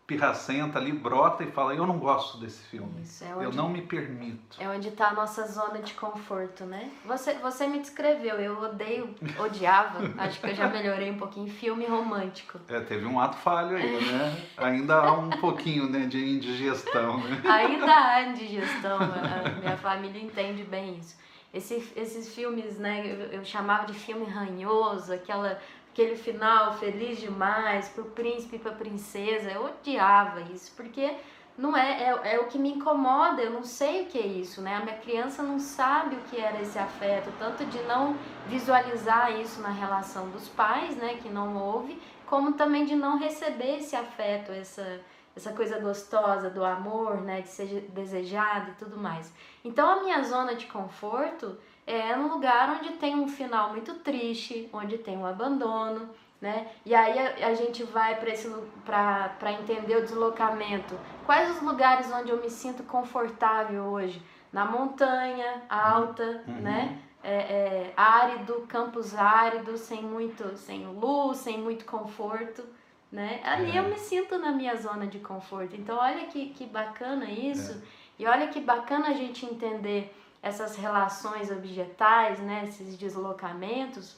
pirracenta 0.07 0.77
ali 0.77 0.91
brota 0.91 1.43
e 1.43 1.51
fala: 1.51 1.73
Eu 1.73 1.85
não 1.85 1.97
gosto 1.97 2.37
desse 2.37 2.63
filme. 2.67 3.01
Isso, 3.01 3.23
é 3.23 3.35
onde, 3.35 3.45
eu 3.45 3.51
não 3.51 3.69
me 3.69 3.81
permito. 3.81 4.57
É 4.59 4.67
onde 4.67 4.89
está 4.89 5.09
a 5.09 5.13
nossa 5.13 5.47
zona 5.47 5.79
de 5.79 5.93
conforto, 5.93 6.65
né? 6.65 6.91
Você, 7.05 7.33
você 7.35 7.67
me 7.67 7.79
descreveu, 7.79 8.35
eu 8.35 8.61
odeio, 8.61 9.15
odiava, 9.39 9.99
acho 10.21 10.39
que 10.39 10.47
eu 10.47 10.55
já 10.55 10.67
melhorei 10.67 11.09
um 11.11 11.17
pouquinho, 11.17 11.49
filme 11.49 11.85
romântico. 11.85 12.59
É, 12.67 12.79
teve 12.81 13.05
um 13.05 13.19
ato 13.19 13.37
falho 13.37 13.77
aí, 13.77 14.05
né? 14.05 14.47
Ainda 14.57 14.95
há 14.95 15.13
um 15.13 15.29
pouquinho 15.29 15.89
né, 15.89 16.05
de 16.05 16.17
indigestão, 16.17 17.17
né? 17.19 17.41
Ainda 17.47 17.93
há 17.93 18.23
indigestão, 18.23 18.97
a 18.97 19.49
minha 19.59 19.77
família 19.77 20.21
entende 20.21 20.63
bem 20.63 20.97
isso. 20.97 21.19
Esse, 21.53 21.91
esses 21.97 22.33
filmes, 22.33 22.77
né, 22.77 23.03
eu, 23.05 23.39
eu 23.39 23.45
chamava 23.45 23.85
de 23.85 23.93
filme 23.93 24.25
ranhoso, 24.25 25.11
aquela 25.11 25.59
aquele 25.91 26.15
final 26.15 26.73
feliz 26.73 27.19
demais 27.19 27.89
pro 27.89 28.05
príncipe 28.05 28.55
e 28.55 28.59
pra 28.59 28.71
princesa. 28.71 29.51
Eu 29.51 29.65
odiava 29.65 30.41
isso, 30.41 30.71
porque 30.75 31.15
não 31.57 31.75
é, 31.75 32.03
é, 32.03 32.35
é, 32.35 32.39
o 32.39 32.47
que 32.47 32.57
me 32.57 32.71
incomoda, 32.71 33.41
eu 33.41 33.51
não 33.51 33.63
sei 33.63 34.03
o 34.03 34.05
que 34.05 34.17
é 34.17 34.25
isso, 34.25 34.61
né? 34.61 34.75
A 34.75 34.79
minha 34.79 34.97
criança 34.97 35.43
não 35.43 35.59
sabe 35.59 36.15
o 36.15 36.21
que 36.21 36.39
era 36.39 36.61
esse 36.61 36.79
afeto, 36.79 37.31
tanto 37.37 37.65
de 37.65 37.81
não 37.83 38.15
visualizar 38.47 39.39
isso 39.39 39.61
na 39.61 39.69
relação 39.69 40.29
dos 40.29 40.47
pais, 40.47 40.95
né, 40.95 41.19
que 41.21 41.29
não 41.29 41.57
houve, 41.57 42.01
como 42.25 42.53
também 42.53 42.85
de 42.85 42.95
não 42.95 43.17
receber 43.17 43.79
esse 43.79 43.95
afeto, 43.95 44.51
essa 44.51 45.01
essa 45.35 45.53
coisa 45.53 45.79
gostosa 45.79 46.49
do 46.49 46.63
amor, 46.63 47.21
né, 47.21 47.41
de 47.41 47.47
ser 47.47 47.89
desejado 47.93 48.71
e 48.71 48.73
tudo 48.73 48.97
mais. 48.97 49.31
Então 49.63 49.89
a 49.89 50.03
minha 50.03 50.21
zona 50.23 50.55
de 50.55 50.65
conforto 50.65 51.57
é 51.91 52.15
no 52.15 52.29
lugar 52.29 52.77
onde 52.79 52.93
tem 52.93 53.15
um 53.15 53.27
final 53.27 53.71
muito 53.71 53.95
triste, 53.95 54.69
onde 54.71 54.97
tem 54.97 55.17
um 55.17 55.25
abandono, 55.25 56.09
né? 56.39 56.67
E 56.85 56.95
aí 56.95 57.19
a, 57.19 57.47
a 57.49 57.53
gente 57.53 57.83
vai 57.83 58.15
para 58.15 59.51
entender 59.51 59.97
o 59.97 60.01
deslocamento. 60.01 60.97
Quais 61.25 61.55
os 61.55 61.61
lugares 61.61 62.11
onde 62.11 62.31
eu 62.31 62.41
me 62.41 62.49
sinto 62.49 62.83
confortável 62.83 63.83
hoje? 63.83 64.21
Na 64.51 64.65
montanha 64.65 65.63
alta, 65.69 66.43
uhum. 66.47 66.55
né? 66.55 66.99
É, 67.23 67.33
é, 67.33 67.93
árido, 67.95 68.65
campos 68.67 69.13
áridos, 69.13 69.81
sem 69.81 70.01
muito, 70.01 70.57
sem 70.57 70.87
luz, 70.87 71.37
sem 71.37 71.59
muito 71.59 71.85
conforto, 71.85 72.63
né? 73.11 73.39
Ali 73.43 73.77
é. 73.77 73.79
eu 73.79 73.83
me 73.83 73.97
sinto 73.97 74.39
na 74.39 74.51
minha 74.51 74.75
zona 74.75 75.05
de 75.05 75.19
conforto. 75.19 75.75
Então 75.75 75.97
olha 75.97 76.25
que, 76.25 76.49
que 76.49 76.65
bacana 76.65 77.29
isso. 77.29 77.73
É. 77.73 78.01
E 78.17 78.25
olha 78.25 78.47
que 78.47 78.59
bacana 78.59 79.09
a 79.09 79.13
gente 79.13 79.45
entender 79.45 80.15
essas 80.41 80.75
relações 80.75 81.51
objetais, 81.51 82.39
né, 82.39 82.65
esses 82.67 82.97
deslocamentos, 82.97 84.17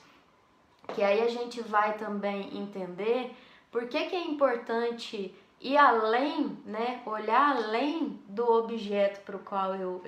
que 0.93 1.03
aí 1.03 1.21
a 1.21 1.29
gente 1.29 1.61
vai 1.61 1.97
também 1.97 2.57
entender 2.57 3.35
por 3.71 3.87
que, 3.87 4.05
que 4.05 4.15
é 4.15 4.25
importante 4.27 5.35
ir 5.59 5.77
além, 5.77 6.57
né, 6.65 7.01
olhar 7.05 7.55
além 7.55 8.19
do 8.27 8.49
objeto 8.49 9.21
para 9.21 9.35
o 9.35 9.39
qual 9.39 9.75
eu 9.75 10.01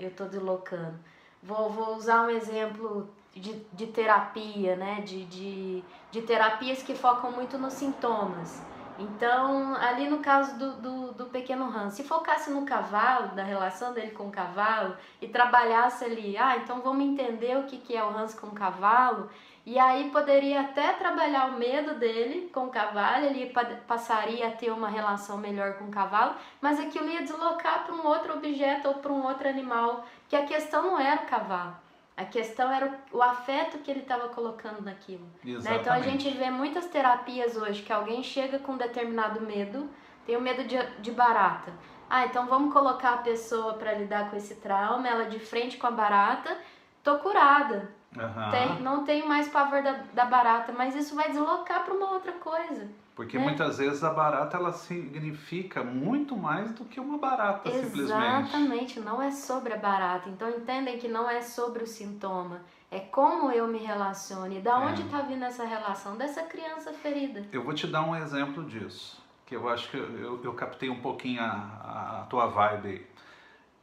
estou 0.00 0.26
eu, 0.26 0.26
eu 0.26 0.28
deslocando. 0.28 0.98
Vou, 1.42 1.70
vou 1.70 1.96
usar 1.96 2.22
um 2.26 2.30
exemplo 2.30 3.08
de, 3.34 3.54
de 3.72 3.86
terapia, 3.86 4.76
né, 4.76 5.00
de, 5.00 5.24
de, 5.24 5.84
de 6.10 6.22
terapias 6.22 6.82
que 6.82 6.94
focam 6.94 7.32
muito 7.32 7.58
nos 7.58 7.74
sintomas. 7.74 8.62
Então, 9.02 9.74
ali 9.74 10.08
no 10.08 10.18
caso 10.18 10.56
do, 10.56 10.72
do, 10.76 11.12
do, 11.12 11.26
pequeno 11.26 11.64
Hans, 11.64 11.94
se 11.94 12.04
focasse 12.04 12.52
no 12.52 12.64
cavalo, 12.64 13.34
da 13.34 13.42
relação 13.42 13.92
dele 13.92 14.12
com 14.12 14.28
o 14.28 14.30
cavalo, 14.30 14.96
e 15.20 15.26
trabalhasse 15.26 16.04
ali, 16.04 16.38
ah, 16.38 16.56
então 16.56 16.80
vamos 16.80 17.04
entender 17.04 17.58
o 17.58 17.64
que, 17.64 17.78
que 17.78 17.96
é 17.96 18.04
o 18.04 18.16
Hans 18.16 18.32
com 18.32 18.46
o 18.46 18.52
cavalo, 18.52 19.28
e 19.66 19.76
aí 19.76 20.08
poderia 20.10 20.60
até 20.60 20.92
trabalhar 20.92 21.46
o 21.46 21.58
medo 21.58 21.94
dele 21.94 22.48
com 22.54 22.66
o 22.66 22.70
cavalo, 22.70 23.24
ele 23.24 23.52
passaria 23.88 24.46
a 24.46 24.52
ter 24.52 24.70
uma 24.70 24.88
relação 24.88 25.36
melhor 25.36 25.74
com 25.74 25.86
o 25.86 25.90
cavalo, 25.90 26.36
mas 26.60 26.78
aquilo 26.78 27.08
ia 27.08 27.22
deslocar 27.22 27.84
para 27.84 27.94
um 27.94 28.06
outro 28.06 28.34
objeto 28.34 28.86
ou 28.86 28.94
para 28.94 29.12
um 29.12 29.24
outro 29.24 29.48
animal, 29.48 30.06
que 30.28 30.36
a 30.36 30.46
questão 30.46 30.82
não 30.82 30.98
era 30.98 31.22
o 31.22 31.26
cavalo. 31.26 31.81
A 32.16 32.24
questão 32.24 32.70
era 32.70 33.00
o, 33.12 33.18
o 33.18 33.22
afeto 33.22 33.78
que 33.78 33.90
ele 33.90 34.00
estava 34.00 34.28
colocando 34.28 34.82
naquilo. 34.82 35.26
Né? 35.42 35.76
Então 35.80 35.92
a 35.92 36.00
gente 36.00 36.28
vê 36.30 36.50
muitas 36.50 36.86
terapias 36.86 37.56
hoje 37.56 37.82
que 37.82 37.92
alguém 37.92 38.22
chega 38.22 38.58
com 38.58 38.76
determinado 38.76 39.40
medo, 39.40 39.88
tem 40.26 40.36
o 40.36 40.40
medo 40.40 40.64
de, 40.64 40.76
de 41.00 41.10
barata. 41.10 41.72
Ah, 42.08 42.26
então 42.26 42.46
vamos 42.46 42.72
colocar 42.72 43.14
a 43.14 43.18
pessoa 43.18 43.74
para 43.74 43.94
lidar 43.94 44.30
com 44.30 44.36
esse 44.36 44.56
trauma, 44.56 45.08
ela 45.08 45.24
de 45.24 45.38
frente 45.38 45.78
com 45.78 45.86
a 45.86 45.90
barata, 45.90 46.56
tô 47.02 47.18
curada. 47.18 47.90
Uhum. 48.16 48.50
Tem, 48.50 48.82
não 48.82 49.04
tenho 49.04 49.26
mais 49.26 49.48
pavor 49.48 49.82
da, 49.82 50.00
da 50.12 50.24
barata, 50.26 50.72
mas 50.72 50.94
isso 50.94 51.14
vai 51.14 51.30
deslocar 51.30 51.84
para 51.84 51.94
uma 51.94 52.12
outra 52.12 52.32
coisa. 52.32 52.88
Porque 53.14 53.38
né? 53.38 53.44
muitas 53.44 53.78
vezes 53.78 54.02
a 54.02 54.10
barata 54.10 54.56
ela 54.56 54.72
significa 54.72 55.82
muito 55.82 56.36
mais 56.36 56.72
do 56.72 56.84
que 56.84 56.98
uma 56.98 57.18
barata 57.18 57.68
Exatamente, 57.68 57.90
simplesmente. 57.90 58.48
Exatamente, 58.48 59.00
não 59.00 59.22
é 59.22 59.30
sobre 59.30 59.72
a 59.74 59.76
barata. 59.76 60.28
Então 60.28 60.48
entendem 60.48 60.98
que 60.98 61.08
não 61.08 61.28
é 61.28 61.40
sobre 61.42 61.84
o 61.84 61.86
sintoma, 61.86 62.62
é 62.90 63.00
como 63.00 63.50
eu 63.50 63.66
me 63.66 63.78
relaciono 63.78 64.52
e 64.52 64.60
da 64.60 64.72
é. 64.72 64.74
onde 64.76 65.02
está 65.02 65.20
vindo 65.22 65.44
essa 65.44 65.64
relação 65.64 66.16
dessa 66.16 66.42
criança 66.42 66.92
ferida. 66.92 67.44
Eu 67.52 67.62
vou 67.62 67.74
te 67.74 67.86
dar 67.86 68.02
um 68.02 68.16
exemplo 68.16 68.64
disso, 68.64 69.22
que 69.46 69.56
eu 69.56 69.68
acho 69.68 69.90
que 69.90 69.96
eu, 69.96 70.42
eu 70.42 70.54
captei 70.54 70.88
um 70.88 71.00
pouquinho 71.00 71.42
a, 71.42 72.20
a 72.22 72.26
tua 72.28 72.46
vibe. 72.46 73.06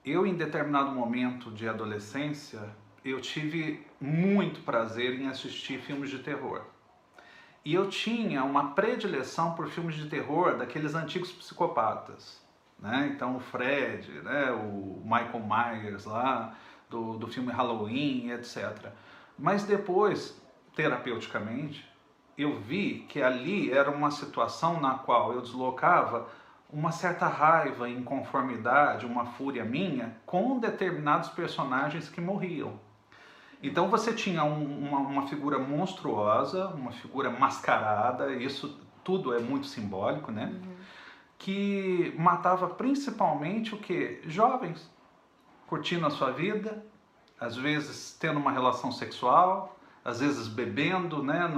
Eu 0.03 0.25
em 0.25 0.36
determinado 0.36 0.91
momento 0.91 1.51
de 1.51 1.67
adolescência, 1.67 2.62
eu 3.03 3.22
tive 3.22 3.86
muito 4.00 4.62
prazer 4.62 5.20
em 5.20 5.27
assistir 5.27 5.79
filmes 5.79 6.10
de 6.10 6.20
terror. 6.20 6.62
E 7.63 7.74
eu 7.74 7.89
tinha 7.89 8.44
uma 8.44 8.72
predileção 8.74 9.53
por 9.53 9.68
filmes 9.70 9.96
de 9.96 10.10
terror 10.10 10.58
daqueles 10.58 10.96
antigos 10.96 11.32
psicopatas. 11.32 12.41
Né? 12.79 13.12
Então 13.13 13.36
o 13.36 13.39
Fred, 13.39 14.10
né? 14.22 14.51
o 14.51 15.01
Michael 15.03 15.44
Myers 15.46 16.06
lá, 16.06 16.56
do, 16.89 17.18
do 17.18 17.27
filme 17.27 17.51
Halloween, 17.51 18.32
etc. 18.32 18.91
Mas 19.38 19.63
depois, 19.63 20.41
terapeuticamente, 20.75 21.88
eu 22.38 22.60
vi 22.60 23.06
que 23.10 23.22
ali 23.22 23.72
era 23.72 23.91
uma 23.91 24.12
situação 24.12 24.79
na 24.79 24.96
qual 24.96 25.34
eu 25.34 25.41
deslocava 25.41 26.29
uma 26.72 26.91
certa 26.91 27.27
raiva, 27.27 27.89
inconformidade, 27.89 29.06
uma 29.06 29.25
fúria 29.25 29.65
minha 29.65 30.15
com 30.25 30.60
determinados 30.60 31.29
personagens 31.29 32.08
que 32.08 32.22
morriam. 32.22 32.79
Então 33.62 33.89
você 33.89 34.13
tinha 34.13 34.44
um, 34.44 34.88
uma, 34.88 35.00
uma 35.00 35.28
figura 35.28 35.60
monstruosa, 35.60 36.68
uma 36.70 36.92
figura 36.92 37.30
mascarada, 37.30 38.34
isso 38.34 38.80
tudo 39.04 39.34
é 39.34 39.39
muito 39.39 39.68
simbólico, 39.68 40.32
né? 40.32 40.46
Uhum. 40.46 40.75
Que 41.38 42.13
matava 42.18 42.70
principalmente 42.70 43.75
o 43.75 43.78
que? 43.78 44.22
Jovens, 44.25 44.89
curtindo 45.68 46.06
a 46.06 46.10
sua 46.10 46.32
vida, 46.32 46.86
às 47.39 47.56
vezes 47.56 48.16
tendo 48.20 48.39
uma 48.39 48.51
relação 48.51 48.92
sexual, 48.92 49.78
às 50.04 50.22
vezes 50.22 50.48
bebendo, 50.48 51.22
né? 51.22 51.51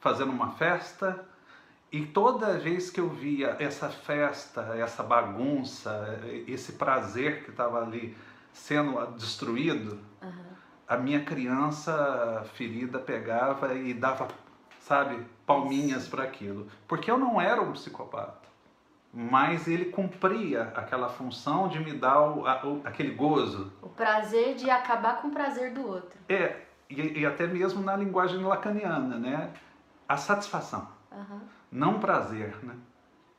Fazendo 0.00 0.30
uma 0.30 0.52
festa. 0.52 1.26
E 1.90 2.06
toda 2.06 2.58
vez 2.58 2.88
que 2.88 3.00
eu 3.00 3.08
via 3.08 3.56
essa 3.58 3.88
festa, 3.88 4.74
essa 4.76 5.02
bagunça, 5.02 6.20
esse 6.46 6.72
prazer 6.74 7.44
que 7.44 7.50
estava 7.50 7.82
ali 7.82 8.16
sendo 8.52 9.04
destruído, 9.16 9.98
uhum 10.22 10.41
a 10.92 10.96
minha 10.98 11.24
criança 11.24 12.44
ferida 12.52 12.98
pegava 12.98 13.72
e 13.72 13.94
dava, 13.94 14.28
sabe, 14.78 15.26
palminhas 15.46 16.06
para 16.06 16.22
aquilo. 16.22 16.68
Porque 16.86 17.10
eu 17.10 17.16
não 17.16 17.40
era 17.40 17.62
um 17.62 17.72
psicopata, 17.72 18.46
mas 19.10 19.66
ele 19.66 19.86
cumpria 19.86 20.64
aquela 20.74 21.08
função 21.08 21.66
de 21.66 21.80
me 21.80 21.94
dar 21.94 22.20
o, 22.20 22.46
a, 22.46 22.66
o, 22.66 22.82
aquele 22.84 23.14
gozo. 23.14 23.72
O 23.80 23.88
prazer 23.88 24.54
de 24.54 24.68
acabar 24.68 25.22
com 25.22 25.28
o 25.28 25.30
prazer 25.30 25.72
do 25.72 25.86
outro. 25.88 26.18
É, 26.28 26.60
e, 26.90 27.20
e 27.20 27.26
até 27.26 27.46
mesmo 27.46 27.82
na 27.82 27.96
linguagem 27.96 28.44
lacaniana, 28.44 29.16
né? 29.16 29.50
A 30.06 30.18
satisfação. 30.18 30.86
Uhum. 31.10 31.40
Não 31.70 32.00
prazer, 32.00 32.54
né? 32.62 32.74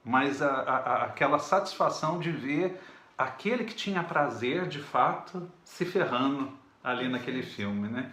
Mas 0.04 0.42
a, 0.42 0.50
a, 0.50 1.04
aquela 1.04 1.38
satisfação 1.38 2.18
de 2.18 2.32
ver 2.32 2.82
aquele 3.16 3.64
que 3.64 3.76
tinha 3.76 4.04
prazer 4.04 4.68
de 4.68 4.82
fato 4.82 5.48
se 5.64 5.86
ferrando 5.86 6.63
ali 6.84 7.08
naquele 7.08 7.42
filme, 7.42 7.88
né? 7.88 8.12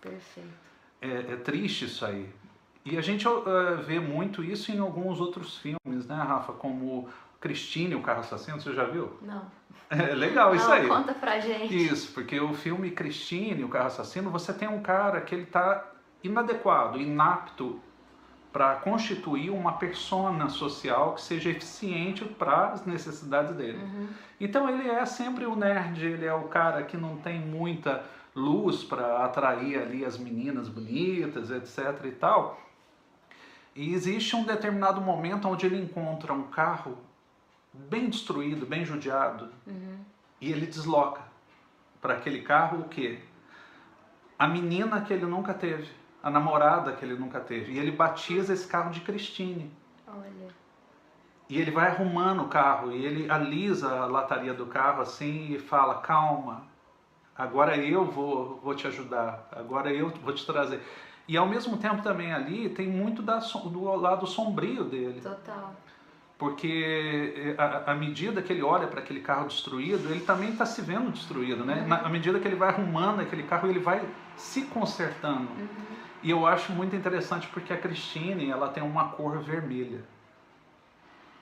Perfeito. 0.00 0.48
É, 1.00 1.32
é 1.32 1.36
triste 1.36 1.86
isso 1.86 2.04
aí. 2.04 2.28
E 2.84 2.96
a 2.96 3.00
gente 3.00 3.26
uh, 3.26 3.42
vê 3.86 4.00
muito 4.00 4.42
isso 4.42 4.72
em 4.72 4.78
alguns 4.78 5.20
outros 5.20 5.58
filmes, 5.58 6.06
né, 6.06 6.16
Rafa? 6.16 6.52
Como 6.52 7.08
Christine, 7.40 7.94
o 7.94 8.02
Carro 8.02 8.20
Assassino, 8.20 8.60
você 8.60 8.72
já 8.72 8.84
viu? 8.84 9.16
Não. 9.22 9.44
É 9.90 10.14
legal 10.14 10.54
isso 10.54 10.66
Não, 10.66 10.72
aí. 10.72 10.88
conta 10.88 11.12
pra 11.12 11.38
gente. 11.38 11.76
Isso, 11.76 12.12
porque 12.12 12.40
o 12.40 12.54
filme 12.54 12.90
Christine, 12.90 13.62
o 13.62 13.68
Carro 13.68 13.88
Assassino, 13.88 14.30
você 14.30 14.52
tem 14.52 14.66
um 14.66 14.80
cara 14.80 15.20
que 15.20 15.34
ele 15.34 15.44
tá 15.44 15.86
inadequado, 16.24 16.98
inapto 16.98 17.78
para 18.52 18.76
constituir 18.76 19.50
uma 19.50 19.72
persona 19.72 20.48
social 20.50 21.14
que 21.14 21.22
seja 21.22 21.48
eficiente 21.50 22.24
para 22.24 22.68
as 22.68 22.84
necessidades 22.84 23.54
dele. 23.56 23.78
Uhum. 23.82 24.08
Então 24.38 24.68
ele 24.68 24.88
é 24.88 25.04
sempre 25.06 25.46
o 25.46 25.56
nerd, 25.56 26.04
ele 26.04 26.26
é 26.26 26.34
o 26.34 26.44
cara 26.44 26.82
que 26.82 26.96
não 26.96 27.16
tem 27.16 27.40
muita 27.40 28.04
luz 28.34 28.84
para 28.84 29.24
atrair 29.24 29.78
ali 29.78 30.04
as 30.04 30.18
meninas 30.18 30.68
bonitas, 30.68 31.50
etc 31.50 32.04
e 32.04 32.12
tal. 32.12 32.60
E 33.74 33.94
existe 33.94 34.36
um 34.36 34.44
determinado 34.44 35.00
momento 35.00 35.48
onde 35.48 35.64
ele 35.64 35.80
encontra 35.80 36.32
um 36.32 36.42
carro 36.44 36.98
bem 37.72 38.10
destruído, 38.10 38.66
bem 38.66 38.84
judiado, 38.84 39.48
Uhum. 39.66 39.96
e 40.40 40.52
ele 40.52 40.66
desloca 40.66 41.22
para 42.02 42.14
aquele 42.14 42.42
carro 42.42 42.80
o 42.80 42.88
quê? 42.88 43.18
A 44.38 44.46
menina 44.46 45.00
que 45.00 45.12
ele 45.12 45.24
nunca 45.24 45.54
teve, 45.54 45.88
a 46.22 46.30
namorada 46.30 46.92
que 46.92 47.04
ele 47.04 47.14
nunca 47.14 47.40
teve. 47.40 47.72
E 47.72 47.78
ele 47.78 47.90
batiza 47.90 48.52
esse 48.52 48.66
carro 48.66 48.90
de 48.90 49.00
Christine. 49.00 49.70
Olha. 50.06 50.52
E 51.48 51.60
ele 51.60 51.70
vai 51.70 51.88
arrumando 51.88 52.44
o 52.44 52.48
carro 52.48 52.92
e 52.92 53.04
ele 53.04 53.30
alisa 53.30 53.90
a 53.90 54.06
lataria 54.06 54.54
do 54.54 54.66
carro 54.66 55.02
assim 55.02 55.52
e 55.52 55.58
fala: 55.58 55.96
calma, 55.96 56.62
agora 57.36 57.76
eu 57.76 58.04
vou, 58.04 58.60
vou 58.62 58.74
te 58.74 58.86
ajudar, 58.86 59.48
agora 59.52 59.92
eu 59.92 60.08
vou 60.08 60.32
te 60.32 60.46
trazer. 60.46 60.80
E 61.28 61.36
ao 61.36 61.46
mesmo 61.46 61.76
tempo 61.76 62.02
também 62.02 62.32
ali 62.32 62.68
tem 62.68 62.88
muito 62.88 63.22
da, 63.22 63.38
do 63.38 63.84
lado 63.96 64.26
sombrio 64.26 64.84
dele. 64.84 65.20
Total. 65.20 65.74
Porque 66.38 67.54
à 67.56 67.92
à 67.92 67.94
medida 67.94 68.42
que 68.42 68.52
ele 68.52 68.62
olha 68.62 68.88
para 68.88 69.00
aquele 69.00 69.20
carro 69.20 69.46
destruído, 69.46 70.10
ele 70.10 70.20
também 70.20 70.50
está 70.50 70.66
se 70.66 70.82
vendo 70.82 71.10
destruído, 71.12 71.64
né? 71.64 71.84
Na, 71.86 71.98
à 71.98 72.08
medida 72.08 72.40
que 72.40 72.48
ele 72.48 72.56
vai 72.56 72.70
arrumando 72.70 73.20
aquele 73.20 73.44
carro, 73.44 73.68
ele 73.68 73.78
vai 73.78 74.02
se 74.36 74.62
consertando. 74.62 75.48
E 76.22 76.30
eu 76.30 76.46
acho 76.46 76.72
muito 76.72 76.94
interessante 76.94 77.48
porque 77.48 77.72
a 77.72 77.76
Christine, 77.76 78.48
ela 78.50 78.68
tem 78.68 78.82
uma 78.82 79.08
cor 79.10 79.38
vermelha. 79.40 80.00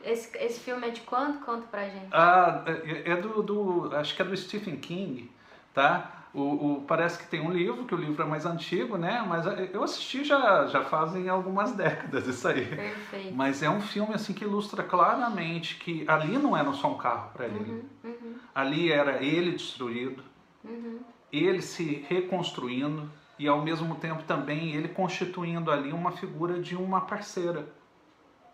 Esse, 0.03 0.37
esse 0.39 0.61
filme 0.61 0.87
é 0.87 0.91
de 0.91 1.03
quanto? 1.03 1.45
Conta 1.45 1.67
pra 1.67 1.85
gente. 1.85 2.09
Ah, 2.11 2.63
é 2.67 3.11
é 3.13 3.17
do, 3.17 3.43
do- 3.43 3.95
acho 3.97 4.17
que 4.17 4.23
é 4.23 4.25
do 4.25 4.35
Stephen 4.37 4.77
King, 4.77 5.31
tá? 5.75 6.11
O, 6.33 6.41
o- 6.77 6.85
parece 6.87 7.19
que 7.19 7.27
tem 7.29 7.41
um 7.41 7.51
livro, 7.53 7.85
que 7.85 7.95
o 7.95 7.99
livro 7.99 8.23
é 8.23 8.25
mais 8.27 8.47
antigo, 8.47 8.97
né? 8.97 9.23
Mas 9.29 9.45
eu 9.75 9.83
assisti 9.83 10.25
já, 10.25 10.67
já 10.69 10.83
fazem 10.85 11.29
algumas 11.29 11.73
décadas 11.77 12.27
isso 12.27 12.49
aí. 12.49 12.65
Perfeito. 12.65 13.35
Mas 13.35 13.63
é 13.63 13.69
um 13.69 13.81
filme 13.83 14.15
assim 14.15 14.33
que 14.33 14.45
ilustra 14.45 14.83
claramente 14.83 15.77
que 15.77 16.05
ali 16.09 16.39
não 16.39 16.57
era 16.57 16.73
só 16.73 16.89
um 16.91 16.97
carro 16.97 17.31
para 17.35 17.45
ele. 17.47 17.73
Uhum, 17.73 17.83
uhum, 18.05 18.35
Ali 18.55 18.91
era 18.91 19.23
ele 19.23 19.51
destruído, 19.53 20.23
uhum. 20.65 21.01
ele 21.31 21.61
se 21.61 22.07
reconstruindo 22.09 23.11
e 23.41 23.49
ao 23.49 23.63
mesmo 23.63 23.95
tempo 23.95 24.23
também 24.25 24.75
ele 24.75 24.89
constituindo 24.89 25.71
ali 25.71 25.95
uma 25.95 26.13
figura 26.13 26.61
de 26.61 26.77
uma 26.77 27.01
parceira, 27.01 27.67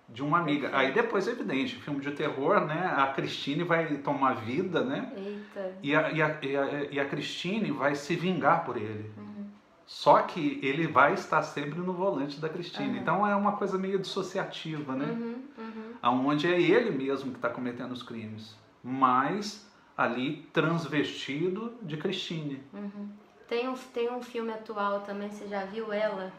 de 0.09 0.23
uma 0.23 0.39
amiga. 0.39 0.71
Aí 0.73 0.93
depois 0.93 1.27
é 1.27 1.33
evidente, 1.33 1.75
filme 1.75 2.01
de 2.01 2.13
terror, 2.13 2.65
né? 2.65 2.95
A 2.97 3.09
Christine 3.09 3.65
vai 3.65 3.97
tomar 3.97 4.35
vida, 4.35 4.85
né? 4.85 5.13
Eita. 5.17 5.77
E 5.83 5.97
a, 5.97 6.13
e 6.13 6.23
a, 6.23 6.39
e 6.41 6.57
a, 6.57 6.85
e 6.93 7.01
a 7.01 7.05
Christine 7.05 7.73
vai 7.73 7.97
se 7.97 8.15
vingar 8.15 8.65
por 8.65 8.77
ele. 8.77 9.11
Uhum. 9.17 9.47
Só 9.85 10.23
que 10.23 10.61
ele 10.63 10.87
vai 10.87 11.15
estar 11.15 11.43
sempre 11.43 11.81
no 11.81 11.93
volante 11.93 12.39
da 12.39 12.49
Christine. 12.49 12.91
Uhum. 12.91 12.97
Então 12.99 13.27
é 13.27 13.35
uma 13.35 13.57
coisa 13.57 13.77
meio 13.77 13.99
dissociativa, 13.99 14.95
né? 14.95 15.07
Uhum, 15.07 15.43
uhum. 15.59 15.93
Aonde 16.01 16.47
é 16.47 16.61
ele 16.61 16.93
mesmo 16.93 17.33
que 17.33 17.39
está 17.39 17.49
cometendo 17.49 17.91
os 17.91 18.05
crimes, 18.05 18.55
mas 18.85 19.69
ali 19.97 20.49
transvestido 20.53 21.75
de 21.83 21.97
Christine. 21.97 22.63
Uhum. 22.73 23.09
Tem, 23.49 23.69
um, 23.69 23.75
tem 23.75 24.11
um 24.11 24.23
filme 24.23 24.53
atual 24.53 25.01
também, 25.01 25.31
você 25.31 25.47
já 25.47 25.65
viu 25.65 25.93
ela? 25.93 26.33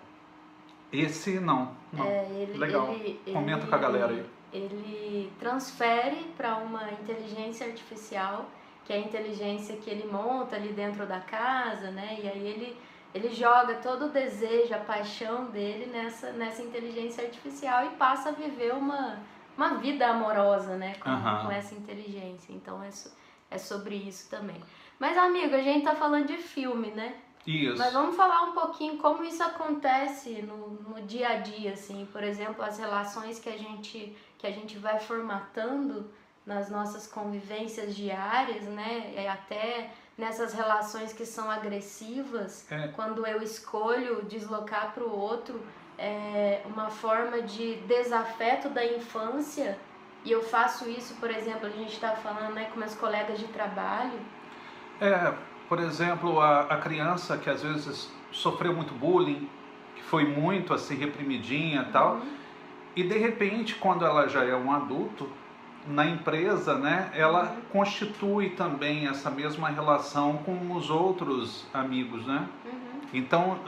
Esse 0.91 1.39
não, 1.39 1.71
não. 1.91 2.05
É, 2.05 2.25
ele, 2.31 2.57
Legal. 2.57 2.91
ele- 2.93 3.19
Comenta 3.31 3.61
ele- 3.61 3.67
com 3.69 3.75
a 3.75 3.77
galera 3.77 4.11
aí. 4.11 4.25
Ele 4.53 5.31
transfere 5.39 6.31
para 6.37 6.55
uma 6.57 6.89
inteligência 6.91 7.67
artificial, 7.67 8.45
que 8.85 8.93
é 8.93 8.95
a 8.95 8.99
inteligência 8.99 9.75
que 9.77 9.89
ele 9.89 10.07
monta 10.09 10.55
ali 10.55 10.69
dentro 10.69 11.05
da 11.05 11.19
casa, 11.19 11.91
né? 11.91 12.17
E 12.23 12.27
aí 12.29 12.47
ele, 12.47 12.77
ele 13.13 13.33
joga 13.33 13.75
todo 13.75 14.05
o 14.05 14.09
desejo, 14.09 14.73
a 14.73 14.79
paixão 14.79 15.45
dele 15.45 15.87
nessa, 15.91 16.31
nessa 16.31 16.61
inteligência 16.61 17.23
artificial 17.25 17.85
e 17.85 17.89
passa 17.97 18.29
a 18.29 18.31
viver 18.31 18.73
uma, 18.73 19.19
uma 19.57 19.75
vida 19.75 20.07
amorosa, 20.07 20.77
né? 20.77 20.95
Com, 20.95 21.09
Aham. 21.09 21.45
com 21.45 21.51
essa 21.51 21.75
inteligência. 21.75 22.53
Então 22.53 22.81
é, 22.81 22.89
so- 22.91 23.11
é 23.51 23.57
sobre 23.57 23.95
isso 23.95 24.29
também. 24.29 24.61
Mas, 24.99 25.17
amigo, 25.17 25.55
a 25.55 25.61
gente 25.61 25.83
tá 25.83 25.95
falando 25.95 26.25
de 26.27 26.37
filme, 26.37 26.91
né? 26.91 27.15
Isso. 27.45 27.77
Mas 27.77 27.93
vamos 27.93 28.15
falar 28.15 28.43
um 28.43 28.51
pouquinho 28.51 28.97
como 28.97 29.23
isso 29.23 29.41
acontece 29.41 30.41
no, 30.41 30.71
no 30.89 31.01
dia 31.03 31.29
a 31.29 31.35
dia, 31.35 31.73
assim, 31.73 32.05
por 32.11 32.21
exemplo, 32.23 32.63
as 32.63 32.77
relações 32.77 33.39
que 33.39 33.49
a 33.49 33.57
gente 33.57 34.15
que 34.37 34.45
a 34.45 34.51
gente 34.51 34.77
vai 34.77 34.99
formatando 34.99 36.11
nas 36.45 36.69
nossas 36.69 37.07
convivências 37.07 37.95
diárias, 37.95 38.63
né? 38.65 39.13
E 39.15 39.27
até 39.27 39.91
nessas 40.17 40.53
relações 40.53 41.13
que 41.13 41.25
são 41.25 41.49
agressivas, 41.49 42.69
É. 42.71 42.87
quando 42.89 43.25
eu 43.25 43.41
escolho 43.41 44.23
deslocar 44.25 44.93
para 44.93 45.03
o 45.03 45.11
outro 45.11 45.61
é, 45.97 46.61
uma 46.65 46.89
forma 46.89 47.41
de 47.41 47.75
desafeto 47.87 48.69
da 48.69 48.85
infância 48.85 49.77
e 50.23 50.31
eu 50.31 50.43
faço 50.43 50.89
isso, 50.89 51.15
por 51.15 51.29
exemplo, 51.31 51.65
a 51.67 51.69
gente 51.69 51.93
está 51.93 52.11
falando 52.11 52.53
né, 52.53 52.65
com 52.71 52.79
meus 52.79 52.95
colegas 52.95 53.39
de 53.39 53.47
trabalho, 53.47 54.19
É, 54.99 55.33
por 55.69 55.79
exemplo, 55.79 56.39
a, 56.39 56.61
a 56.61 56.77
criança 56.77 57.37
que 57.37 57.49
às 57.49 57.61
vezes 57.61 58.11
sofreu 58.31 58.73
muito 58.73 58.93
bullying, 58.93 59.49
que 59.95 60.03
foi 60.03 60.25
muito 60.25 60.73
assim 60.73 60.95
reprimidinha 60.95 61.85
e 61.87 61.91
tal, 61.91 62.21
e 62.95 63.03
de 63.03 63.17
repente, 63.17 63.75
quando 63.75 64.03
ela 64.03 64.27
já 64.27 64.43
é 64.43 64.55
um 64.55 64.71
adulto, 64.71 65.29
na 65.87 66.05
empresa, 66.05 66.77
né, 66.77 67.11
ela 67.13 67.55
constitui 67.71 68.49
também 68.49 69.07
essa 69.07 69.29
mesma 69.29 69.69
relação 69.69 70.37
com 70.37 70.75
os 70.75 70.89
outros 70.89 71.65
amigos, 71.73 72.25
né? 72.25 72.47
Uhum. 72.65 73.01
Então, 73.13 73.59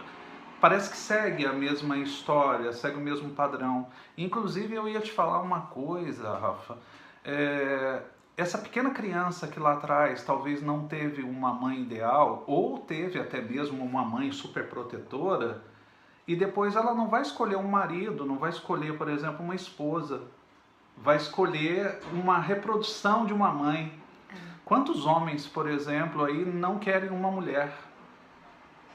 parece 0.59 0.89
que 0.89 0.97
segue 0.97 1.45
a 1.45 1.53
mesma 1.53 1.97
história, 1.97 2.73
segue 2.73 2.97
o 2.97 3.01
mesmo 3.01 3.29
padrão. 3.29 3.87
Inclusive, 4.17 4.75
eu 4.75 4.87
ia 4.87 4.99
te 4.99 5.11
falar 5.11 5.41
uma 5.41 5.61
coisa, 5.61 6.37
Rafa. 6.37 6.77
É, 7.23 8.01
essa 8.39 8.57
pequena 8.57 8.91
criança 8.91 9.47
que 9.47 9.59
lá 9.59 9.73
atrás 9.73 10.23
talvez 10.23 10.61
não 10.61 10.87
teve 10.87 11.23
uma 11.23 11.53
mãe 11.53 11.81
ideal, 11.81 12.45
ou 12.47 12.79
teve 12.79 13.19
até 13.19 13.41
mesmo 13.41 13.83
uma 13.83 14.05
mãe 14.05 14.31
super 14.31 14.69
protetora, 14.69 15.61
e 16.25 16.37
depois 16.37 16.77
ela 16.77 16.93
não 16.93 17.09
vai 17.09 17.21
escolher 17.21 17.57
um 17.57 17.67
marido, 17.67 18.25
não 18.25 18.37
vai 18.37 18.49
escolher, 18.49 18.97
por 18.97 19.09
exemplo, 19.09 19.43
uma 19.43 19.55
esposa, 19.55 20.21
vai 20.95 21.17
escolher 21.17 21.99
uma 22.13 22.39
reprodução 22.39 23.25
de 23.25 23.33
uma 23.33 23.51
mãe. 23.51 23.91
Quantos 24.63 25.05
homens, 25.05 25.45
por 25.45 25.69
exemplo, 25.69 26.23
aí 26.23 26.45
não 26.45 26.79
querem 26.79 27.09
uma 27.09 27.29
mulher? 27.29 27.73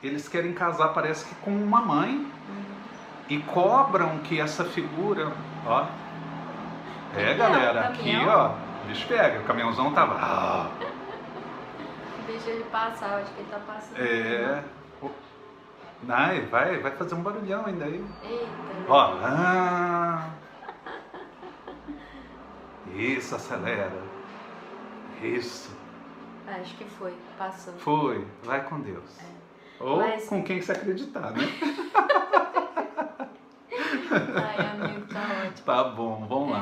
Eles 0.03 0.27
querem 0.27 0.55
casar, 0.55 0.95
parece 0.95 1.27
que 1.27 1.35
com 1.37 1.51
uma 1.51 1.83
mãe 1.83 2.27
e 3.29 3.39
cobram 3.41 4.21
que 4.21 4.41
essa 4.41 4.65
figura, 4.65 5.33
ó. 5.67 5.87
É, 7.17 7.35
galera, 7.35 7.89
aqui, 7.89 8.13
caminhão. 8.13 8.29
ó, 8.29 8.64
o 8.85 8.87
bicho 8.89 9.09
pega, 9.09 9.41
o 9.41 9.45
caminhãozão 9.45 9.93
tava. 9.93 10.15
ah, 10.19 10.71
Deixa 12.27 12.51
ele 12.51 12.65
passar, 12.65 13.13
eu 13.13 13.19
acho 13.19 13.33
que 13.33 13.41
ele 13.41 13.49
tá 13.51 13.59
passando. 13.67 13.99
É. 13.99 14.65
Vai, 16.07 16.79
vai, 16.81 16.91
fazer 16.93 17.15
um 17.15 17.23
barulhão 17.23 17.65
ainda 17.65 17.87
aí. 17.87 18.05
Eita. 18.23 18.47
Ó. 18.89 19.19
ah. 19.23 20.29
Isso, 22.95 23.35
acelera. 23.35 24.03
Isso. 25.23 25.75
Acho 26.47 26.77
que 26.77 26.85
foi, 26.85 27.15
passou. 27.39 27.73
Foi. 27.75 28.27
Vai 28.43 28.63
com 28.65 28.81
Deus. 28.81 29.19
Ou 29.81 29.99
Mas- 29.99 30.29
com 30.29 30.43
quem 30.43 30.61
você 30.61 30.73
acreditar, 30.73 31.31
né? 31.33 31.41
Ai, 34.11 34.67
amigo, 34.71 35.07
tá 35.13 35.21
ótimo. 35.21 35.65
Tá 35.65 35.85
bom, 35.85 36.27
vamos 36.29 36.51
lá. 36.51 36.54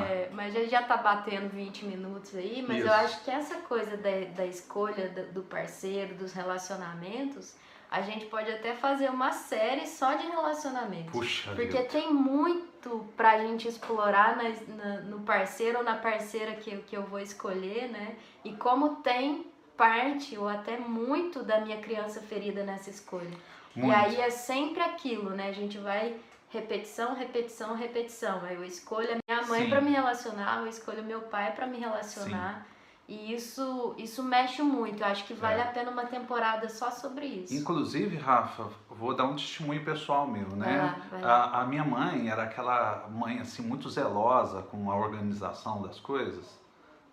Mas 0.42 0.56
a 0.56 0.60
gente 0.60 0.70
já 0.70 0.82
tá 0.82 0.96
batendo 0.96 1.48
20 1.50 1.84
minutos 1.84 2.34
aí, 2.34 2.64
mas 2.66 2.78
Isso. 2.78 2.86
eu 2.88 2.92
acho 2.92 3.24
que 3.24 3.30
essa 3.30 3.54
coisa 3.60 3.96
da, 3.96 4.10
da 4.34 4.44
escolha 4.46 5.08
do, 5.08 5.32
do 5.34 5.42
parceiro, 5.42 6.14
dos 6.14 6.32
relacionamentos, 6.32 7.54
a 7.90 8.00
gente 8.00 8.26
pode 8.26 8.50
até 8.50 8.74
fazer 8.74 9.08
uma 9.10 9.32
série 9.32 9.86
só 9.86 10.14
de 10.14 10.26
relacionamentos. 10.26 11.12
Puxa 11.12 11.50
Porque 11.52 11.76
vida. 11.78 11.84
tem 11.84 12.12
muito 12.12 13.06
pra 13.16 13.38
gente 13.38 13.68
explorar 13.68 14.36
na- 14.36 14.74
na- 14.76 15.00
no 15.02 15.20
parceiro 15.20 15.78
ou 15.78 15.84
na 15.84 15.94
parceira 15.96 16.52
que, 16.54 16.76
que 16.78 16.96
eu 16.96 17.02
vou 17.04 17.20
escolher, 17.20 17.88
né? 17.90 18.16
E 18.44 18.52
como 18.56 18.96
tem 18.96 19.46
parte 19.76 20.36
ou 20.36 20.48
até 20.48 20.76
muito 20.76 21.42
da 21.42 21.60
minha 21.60 21.78
criança 21.78 22.20
ferida 22.20 22.64
nessa 22.64 22.90
escolha. 22.90 23.30
Muito. 23.76 23.90
E 23.90 23.94
aí 23.94 24.20
é 24.20 24.30
sempre 24.30 24.82
aquilo, 24.82 25.30
né? 25.30 25.48
A 25.48 25.52
gente 25.52 25.78
vai 25.78 26.16
repetição, 26.52 27.14
repetição, 27.14 27.74
repetição. 27.74 28.46
Eu 28.46 28.64
escolho 28.64 29.08
a 29.12 29.16
minha 29.26 29.46
mãe 29.46 29.64
Sim. 29.64 29.70
para 29.70 29.80
me 29.80 29.90
relacionar, 29.90 30.60
eu 30.60 30.66
escolho 30.66 31.02
meu 31.02 31.22
pai 31.22 31.52
para 31.52 31.66
me 31.66 31.78
relacionar. 31.78 32.66
E 33.08 33.34
isso, 33.34 33.94
isso 33.98 34.22
mexe 34.22 34.62
muito. 34.62 35.02
Eu 35.02 35.06
acho 35.06 35.24
que 35.24 35.34
vale 35.34 35.60
É. 35.60 35.62
a 35.64 35.66
pena 35.66 35.90
uma 35.90 36.04
temporada 36.04 36.68
só 36.68 36.90
sobre 36.90 37.26
isso. 37.26 37.52
Inclusive, 37.52 38.16
Rafa, 38.16 38.68
vou 38.88 39.14
dar 39.14 39.24
um 39.24 39.34
testemunho 39.34 39.84
pessoal 39.84 40.26
meu, 40.26 40.48
né? 40.50 40.94
A, 41.22 41.62
a 41.62 41.66
minha 41.66 41.84
mãe 41.84 42.28
era 42.28 42.44
aquela 42.44 43.08
mãe 43.10 43.40
assim 43.40 43.62
muito 43.62 43.90
zelosa 43.90 44.62
com 44.62 44.90
a 44.90 44.96
organização 44.96 45.82
das 45.82 45.98
coisas. 45.98 46.58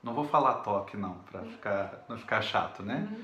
Não 0.04 0.13
vou 0.13 0.23
falar 0.23 0.56
toque 0.56 0.95
não, 0.95 1.15
para 1.30 1.41
ficar 1.41 2.06
não 2.08 2.17
ficar 2.17 2.41
chato, 2.41 2.84
né? 2.84 3.08
Uhum. 3.12 3.23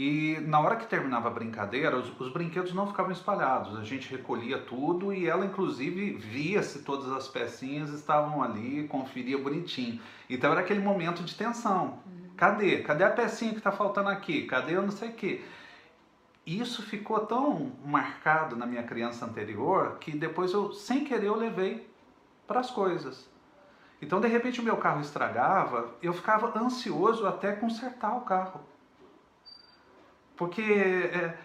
E 0.00 0.38
na 0.42 0.60
hora 0.60 0.76
que 0.76 0.86
terminava 0.86 1.26
a 1.26 1.32
brincadeira, 1.32 1.96
os, 1.96 2.20
os 2.20 2.32
brinquedos 2.32 2.72
não 2.72 2.86
ficavam 2.86 3.10
espalhados. 3.10 3.76
A 3.76 3.82
gente 3.82 4.08
recolhia 4.08 4.56
tudo 4.56 5.12
e 5.12 5.26
ela, 5.26 5.44
inclusive, 5.44 6.12
via 6.12 6.62
se 6.62 6.84
todas 6.84 7.10
as 7.10 7.26
pecinhas 7.26 7.90
estavam 7.90 8.40
ali, 8.40 8.86
conferia 8.86 9.36
bonitinho. 9.36 10.00
Então 10.30 10.52
era 10.52 10.60
aquele 10.60 10.78
momento 10.78 11.24
de 11.24 11.34
tensão. 11.34 11.98
Cadê? 12.36 12.80
Cadê 12.82 13.02
a 13.02 13.10
pecinha 13.10 13.50
que 13.50 13.58
está 13.58 13.72
faltando 13.72 14.08
aqui? 14.08 14.46
Cadê 14.46 14.76
eu 14.76 14.82
não 14.82 14.92
sei 14.92 15.08
o 15.08 15.14
quê? 15.14 15.44
Isso 16.46 16.80
ficou 16.80 17.18
tão 17.26 17.72
marcado 17.84 18.54
na 18.54 18.66
minha 18.66 18.84
criança 18.84 19.26
anterior 19.26 19.98
que 19.98 20.16
depois 20.16 20.52
eu, 20.52 20.72
sem 20.72 21.04
querer, 21.04 21.26
eu 21.26 21.34
levei 21.34 21.90
para 22.46 22.60
as 22.60 22.70
coisas. 22.70 23.28
Então, 24.00 24.20
de 24.20 24.28
repente, 24.28 24.60
o 24.60 24.64
meu 24.64 24.76
carro 24.76 25.00
estragava, 25.00 25.92
eu 26.00 26.12
ficava 26.12 26.56
ansioso 26.56 27.26
até 27.26 27.50
consertar 27.50 28.16
o 28.16 28.20
carro. 28.20 28.60
Porque 30.38 30.62
é, 30.62 31.36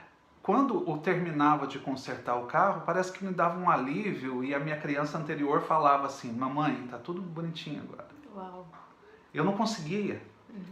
quando 0.44 0.86
eu 0.88 0.98
terminava 1.00 1.66
de 1.66 1.80
consertar 1.80 2.36
o 2.36 2.46
carro, 2.46 2.84
parece 2.86 3.12
que 3.12 3.26
me 3.26 3.34
dava 3.34 3.60
um 3.60 3.70
alívio 3.70 4.44
e 4.44 4.54
a 4.54 4.60
minha 4.60 4.78
criança 4.78 5.18
anterior 5.18 5.62
falava 5.62 6.06
assim: 6.06 6.32
Mamãe, 6.32 6.88
tá 6.92 7.00
tudo 7.00 7.22
bonitinho 7.22 7.82
agora. 7.82 8.08
Uau. 8.36 8.68
Eu 9.34 9.44
não 9.44 9.54
conseguia 9.54 10.22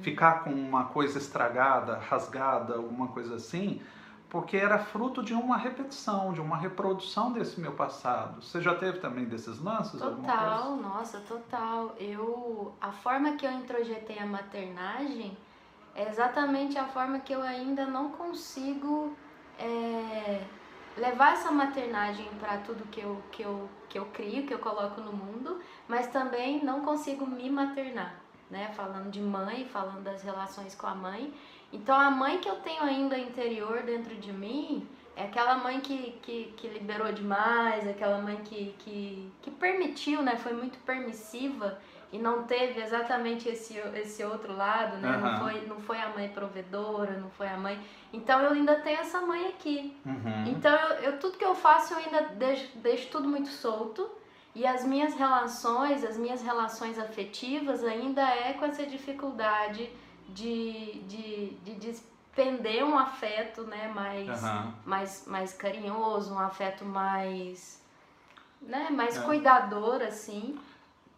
ficar 0.01 0.43
com 0.43 0.51
uma 0.51 0.85
coisa 0.85 1.17
estragada, 1.17 1.97
rasgada, 1.97 2.75
alguma 2.75 3.07
coisa 3.07 3.35
assim, 3.35 3.81
porque 4.29 4.55
era 4.55 4.77
fruto 4.77 5.23
de 5.23 5.33
uma 5.33 5.57
repetição, 5.57 6.31
de 6.31 6.39
uma 6.39 6.55
reprodução 6.55 7.31
desse 7.31 7.59
meu 7.59 7.71
passado. 7.71 8.43
Você 8.43 8.61
já 8.61 8.75
teve 8.75 8.99
também 8.99 9.25
desses 9.25 9.59
lances? 9.59 9.99
Total, 9.99 10.75
nossa, 10.75 11.19
total. 11.21 11.95
Eu, 11.97 12.73
a 12.79 12.91
forma 12.91 13.33
que 13.33 13.47
eu 13.47 13.51
introjetei 13.51 14.19
a 14.19 14.25
maternagem 14.27 15.35
é 15.95 16.07
exatamente 16.09 16.77
a 16.77 16.85
forma 16.85 17.19
que 17.19 17.33
eu 17.33 17.41
ainda 17.41 17.85
não 17.85 18.09
consigo 18.09 19.15
é, 19.59 20.41
levar 20.97 21.33
essa 21.33 21.51
maternagem 21.51 22.27
para 22.39 22.57
tudo 22.59 22.87
que 22.89 23.01
eu, 23.01 23.21
que, 23.31 23.43
eu, 23.43 23.69
que 23.89 23.99
eu 23.99 24.05
crio, 24.05 24.45
que 24.45 24.53
eu 24.53 24.59
coloco 24.59 25.01
no 25.01 25.13
mundo, 25.13 25.59
mas 25.87 26.07
também 26.07 26.63
não 26.63 26.81
consigo 26.81 27.25
me 27.25 27.49
maternar, 27.49 28.15
né? 28.49 28.71
Falando 28.75 29.09
de 29.09 29.21
mãe, 29.21 29.65
falando 29.65 30.03
das 30.03 30.23
relações 30.23 30.75
com 30.75 30.87
a 30.87 30.95
mãe. 30.95 31.33
Então 31.71 31.97
a 31.97 32.09
mãe 32.09 32.39
que 32.39 32.49
eu 32.49 32.55
tenho 32.57 32.83
ainda 32.83 33.17
interior 33.17 33.83
dentro 33.83 34.15
de 34.15 34.31
mim 34.31 34.87
é 35.15 35.25
aquela 35.25 35.57
mãe 35.57 35.79
que, 35.81 36.17
que, 36.21 36.53
que 36.57 36.67
liberou 36.67 37.11
demais, 37.11 37.87
aquela 37.87 38.19
mãe 38.19 38.37
que, 38.43 38.73
que, 38.79 39.31
que 39.41 39.51
permitiu, 39.51 40.21
né? 40.21 40.37
Foi 40.37 40.53
muito 40.53 40.79
permissiva 40.79 41.79
e 42.11 42.17
não 42.17 42.43
teve 42.43 42.81
exatamente 42.81 43.47
esse, 43.47 43.77
esse 43.95 44.23
outro 44.23 44.55
lado, 44.55 44.97
né? 44.97 45.17
Não, 45.17 45.27
Aham. 45.29 45.39
foi, 45.39 45.65
não 45.65 45.79
foi 45.79 45.97
a 45.99 46.09
mãe 46.09 46.27
provedora, 46.29 47.13
não 47.17 47.29
foi 47.29 47.47
a 47.47 47.57
mãe. 47.57 47.79
Então 48.11 48.41
eu 48.41 48.51
ainda 48.51 48.75
tenho 48.81 48.99
essa 48.99 49.21
mãe 49.21 49.47
aqui. 49.47 49.95
Uhum. 50.05 50.43
Então 50.47 50.73
eu, 50.75 50.89
eu- 51.11 51.19
tudo 51.19 51.37
que 51.37 51.45
eu 51.45 51.55
faço 51.55 51.93
eu 51.93 51.99
ainda 51.99 52.21
deixo, 52.35 52.77
deixo 52.79 53.09
tudo 53.09 53.27
muito 53.27 53.49
solto. 53.49 54.09
E 54.53 54.67
as 54.67 54.83
minhas 54.83 55.13
relações, 55.13 56.03
as 56.03 56.17
minhas 56.17 56.41
relações 56.41 56.99
afetivas 56.99 57.83
ainda 57.85 58.21
é 58.21 58.51
com 58.53 58.65
essa 58.65 58.85
dificuldade 58.85 59.89
de, 60.27 60.99
de, 61.07 61.51
de 61.63 61.73
despender 61.75 62.83
um 62.83 62.97
afeto 62.97 63.63
né, 63.63 63.89
mais, 63.95 64.27
Aham. 64.43 64.73
mais, 64.85 65.23
mais 65.25 65.53
carinhoso, 65.53 66.33
um 66.33 66.39
afeto 66.39 66.83
mais, 66.83 67.81
né, 68.61 68.89
mais 68.91 69.15
É. 69.17 69.21
cuidador, 69.21 70.01
assim. 70.01 70.59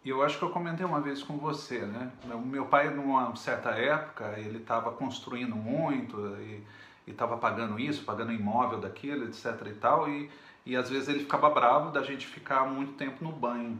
Eu 0.04 0.22
acho 0.22 0.38
que 0.38 0.44
eu 0.44 0.50
comentei 0.50 0.84
uma 0.84 1.00
vez 1.00 1.22
com 1.22 1.38
você, 1.38 1.78
né? 1.78 2.12
O 2.26 2.38
meu 2.38 2.66
pai, 2.66 2.90
numa 2.90 3.34
certa 3.36 3.70
época, 3.70 4.34
ele 4.38 4.58
estava 4.58 4.92
construindo 4.92 5.56
muito 5.56 6.18
e 6.36 6.62
estava 7.06 7.38
pagando 7.38 7.80
isso, 7.80 8.04
pagando 8.04 8.30
imóvel 8.30 8.78
daquilo, 8.80 9.24
etc 9.24 9.66
e 9.66 9.74
tal, 9.74 10.06
e, 10.08 10.30
e 10.66 10.76
às 10.76 10.90
vezes 10.90 11.08
ele 11.08 11.20
ficava 11.20 11.48
bravo 11.48 11.90
da 11.90 12.02
gente 12.02 12.26
ficar 12.26 12.66
muito 12.66 12.92
tempo 12.94 13.24
no 13.24 13.32
banho. 13.32 13.78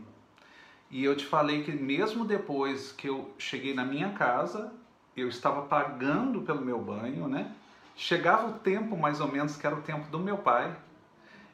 E 0.90 1.04
eu 1.04 1.14
te 1.14 1.26
falei 1.26 1.62
que 1.62 1.72
mesmo 1.72 2.24
depois 2.24 2.90
que 2.92 3.08
eu 3.08 3.30
cheguei 3.36 3.74
na 3.74 3.84
minha 3.84 4.10
casa, 4.10 4.72
eu 5.14 5.28
estava 5.28 5.62
pagando 5.62 6.40
pelo 6.40 6.62
meu 6.62 6.80
banho, 6.80 7.28
né? 7.28 7.52
Chegava 7.96 8.48
o 8.48 8.52
tempo 8.60 8.96
mais 8.96 9.20
ou 9.20 9.28
menos 9.28 9.56
que 9.56 9.66
era 9.66 9.76
o 9.76 9.82
tempo 9.82 10.10
do 10.10 10.18
meu 10.18 10.38
pai 10.38 10.74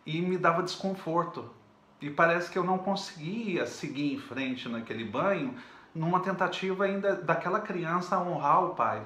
e 0.07 0.21
me 0.21 0.39
dava 0.39 0.63
desconforto. 0.63 1.51
E 2.01 2.09
parece 2.11 2.51
que 2.51 2.59
eu 2.59 2.65
não 2.65 2.79
conseguia 2.79 3.67
seguir 3.67 4.15
em 4.15 4.19
frente 4.19 4.69
naquele 4.69 5.05
banho 5.05 5.55
numa 5.95 6.21
tentativa 6.21 6.85
ainda 6.85 7.15
daquela 7.17 7.61
criança 7.61 8.19
honrar 8.19 8.65
o 8.65 8.75
pai. 8.75 9.03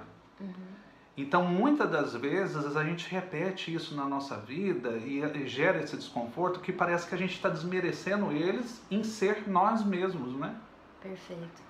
Então, 1.17 1.45
muitas 1.45 1.89
das 1.91 2.15
vezes 2.15 2.77
a 2.77 2.83
gente 2.85 3.09
repete 3.09 3.73
isso 3.73 3.95
na 3.95 4.05
nossa 4.05 4.37
vida 4.37 4.91
e 4.99 5.47
gera 5.47 5.79
esse 5.79 5.97
desconforto 5.97 6.59
que 6.61 6.73
parece 6.73 7.07
que 7.09 7.15
a 7.15 7.19
gente 7.19 7.35
está 7.35 7.49
desmerecendo 7.49 8.33
eles 8.33 8.85
em 8.91 9.05
ser 9.05 9.49
nós 9.49 9.85
mesmos, 9.85 10.35
né? 10.37 10.55
Perfeito. 11.01 11.63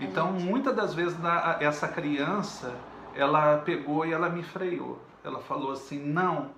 A 0.00 0.02
Então, 0.02 0.32
gente- 0.32 0.44
muitas 0.50 0.74
das 0.74 0.94
vezes 0.94 1.16
essa 1.60 1.86
criança, 1.86 2.74
ela 3.14 3.58
pegou 3.58 4.04
e 4.04 4.12
ela 4.12 4.28
me 4.28 4.42
freou. 4.42 5.00
Ela 5.22 5.40
falou 5.40 5.72
assim: 5.72 6.00
"Não, 6.04 6.50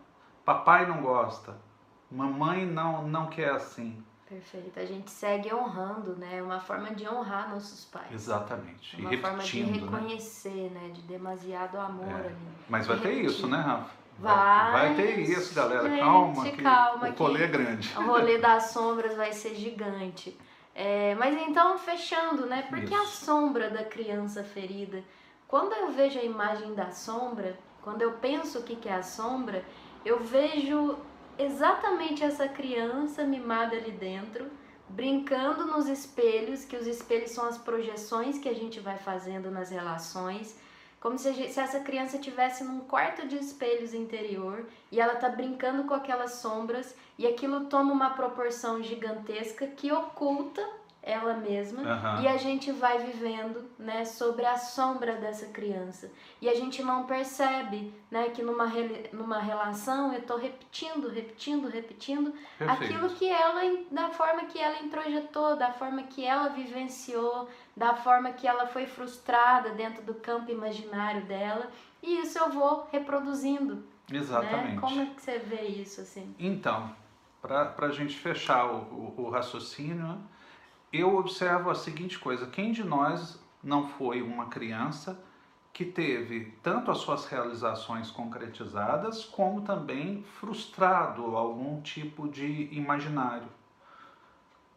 papai 0.44 0.86
não 0.86 1.02
gosta. 1.02 1.56
Mamãe 2.10 2.64
não 2.66 3.06
não 3.06 3.26
quer 3.26 3.50
assim". 3.50 4.02
Perfeito. 4.30 4.78
A 4.78 4.84
gente 4.84 5.10
segue 5.10 5.52
honrando, 5.52 6.14
né? 6.16 6.36
É 6.38 6.42
uma 6.42 6.60
forma 6.60 6.94
de 6.94 7.06
honrar 7.08 7.50
nossos 7.50 7.84
pais. 7.86 8.12
Exatamente. 8.12 8.96
É 8.96 9.00
E 9.00 9.04
uma 9.04 9.18
forma 9.18 9.42
de 9.42 9.62
né? 9.64 9.80
reconhecer, 9.80 10.70
né? 10.72 10.90
De 10.94 11.02
demasiado 11.02 11.76
amor 11.76 12.08
É. 12.08 12.26
ali. 12.26 12.36
Mas 12.68 12.86
vai 12.86 12.98
ter 13.00 13.12
isso, 13.24 13.48
né, 13.48 13.56
Rafa? 13.58 13.90
Vai, 14.20 14.72
Vai 14.72 14.94
ter 14.94 15.18
isso, 15.18 15.52
galera. 15.54 15.88
gente, 15.88 15.98
calma, 16.00 16.44
que 16.44 16.62
calma 16.62 17.08
o 17.08 17.12
que- 17.12 17.18
rolê 17.22 17.42
é 17.42 17.46
grande. 17.48 17.92
O 17.98 18.02
rolê 18.02 18.38
das 18.38 18.64
sombras 18.64 19.16
vai 19.16 19.32
ser 19.32 19.54
gigante. 19.56 20.38
É, 20.74 21.14
mas 21.16 21.36
então, 21.48 21.76
fechando, 21.76 22.46
né? 22.46 22.66
Porque 22.68 22.94
a 22.94 23.02
Isso. 23.02 23.24
sombra 23.24 23.68
da 23.70 23.82
criança 23.82 24.44
ferida, 24.44 25.02
quando 25.48 25.72
eu 25.72 25.90
vejo 25.90 26.20
a 26.20 26.22
imagem 26.22 26.72
da 26.74 26.92
sombra, 26.92 27.58
quando 27.82 28.02
eu 28.02 28.12
penso 28.12 28.60
o 28.60 28.62
que 28.62 28.76
que 28.76 28.88
é 28.88 28.94
a 28.94 29.02
sombra, 29.02 29.64
eu 30.04 30.20
vejo 30.20 30.96
exatamente 31.44 32.22
essa 32.24 32.48
criança 32.48 33.24
mimada 33.24 33.76
ali 33.76 33.90
dentro, 33.92 34.46
brincando 34.88 35.66
nos 35.66 35.88
espelhos, 35.88 36.64
que 36.64 36.76
os 36.76 36.86
espelhos 36.86 37.30
são 37.30 37.46
as 37.46 37.58
projeções 37.58 38.38
que 38.38 38.48
a 38.48 38.54
gente 38.54 38.80
vai 38.80 38.98
fazendo 38.98 39.50
nas 39.50 39.70
relações. 39.70 40.56
Como 41.00 41.18
se, 41.18 41.32
gente- 41.32 41.52
se 41.52 41.60
essa 41.60 41.80
criança 41.80 42.16
estivesse 42.16 42.62
num 42.62 42.80
quarto 42.80 43.26
de 43.26 43.36
espelhos 43.36 43.94
interior 43.94 44.66
e 44.92 45.00
ela 45.00 45.14
tá 45.16 45.28
brincando 45.28 45.84
com 45.84 45.94
aquelas 45.94 46.32
sombras 46.32 46.94
e 47.18 47.26
aquilo 47.26 47.66
toma 47.66 47.92
uma 47.92 48.10
proporção 48.10 48.82
gigantesca 48.82 49.66
que 49.66 49.90
oculta 49.90 50.62
ela 51.02 51.34
mesma 51.34 51.82
Aham. 51.82 52.22
e 52.22 52.28
a 52.28 52.36
gente 52.36 52.70
vai 52.72 52.98
vivendo, 52.98 53.70
né, 53.78 54.04
sobre 54.04 54.44
a 54.44 54.56
sombra 54.58 55.14
dessa 55.16 55.46
criança. 55.46 56.10
E 56.42 56.48
a 56.48 56.54
gente 56.54 56.82
não 56.82 57.04
percebe, 57.04 57.92
né, 58.10 58.28
que 58.28 58.42
numa, 58.42 58.66
rele- 58.66 59.08
numa 59.12 59.38
relação 59.38 60.12
eu 60.12 60.20
tô 60.22 60.36
repetindo, 60.36 61.08
repetindo, 61.08 61.68
repetindo 61.68 62.32
Perfeito. 62.58 62.82
aquilo 62.84 63.10
que 63.14 63.28
ela, 63.28 63.60
da 63.90 64.10
forma 64.10 64.44
que 64.44 64.58
ela 64.58 64.78
introjetou, 64.82 65.56
da 65.56 65.72
forma 65.72 66.02
que 66.02 66.24
ela 66.24 66.48
vivenciou, 66.50 67.48
da 67.74 67.94
forma 67.94 68.32
que 68.32 68.46
ela 68.46 68.66
foi 68.66 68.86
frustrada 68.86 69.70
dentro 69.70 70.02
do 70.02 70.14
campo 70.14 70.50
imaginário 70.50 71.22
dela. 71.24 71.66
E 72.02 72.18
isso 72.20 72.38
eu 72.38 72.50
vou 72.50 72.86
reproduzindo, 72.92 73.82
Exatamente. 74.10 74.74
né? 74.74 74.80
Como 74.80 75.00
é 75.00 75.06
que 75.06 75.22
você 75.22 75.38
vê 75.38 75.62
isso, 75.62 76.00
assim? 76.02 76.34
Então, 76.38 76.94
para 77.40 77.74
a 77.78 77.90
gente 77.90 78.16
fechar 78.16 78.66
o, 78.66 78.76
o- 78.78 79.14
o 79.26 79.30
raciocínio, 79.30 79.96
né, 79.96 80.18
eu 80.92 81.16
observo 81.16 81.70
a 81.70 81.74
seguinte 81.74 82.18
coisa: 82.18 82.46
quem 82.46 82.72
de 82.72 82.84
nós 82.84 83.42
não 83.62 83.88
foi 83.88 84.22
uma 84.22 84.46
criança 84.46 85.22
que 85.72 85.84
teve 85.84 86.52
tanto 86.62 86.90
as 86.90 86.98
suas 86.98 87.26
realizações 87.26 88.10
concretizadas, 88.10 89.24
como 89.24 89.62
também 89.62 90.22
frustrado 90.40 91.36
algum 91.36 91.80
tipo 91.80 92.28
de 92.28 92.68
imaginário? 92.72 93.48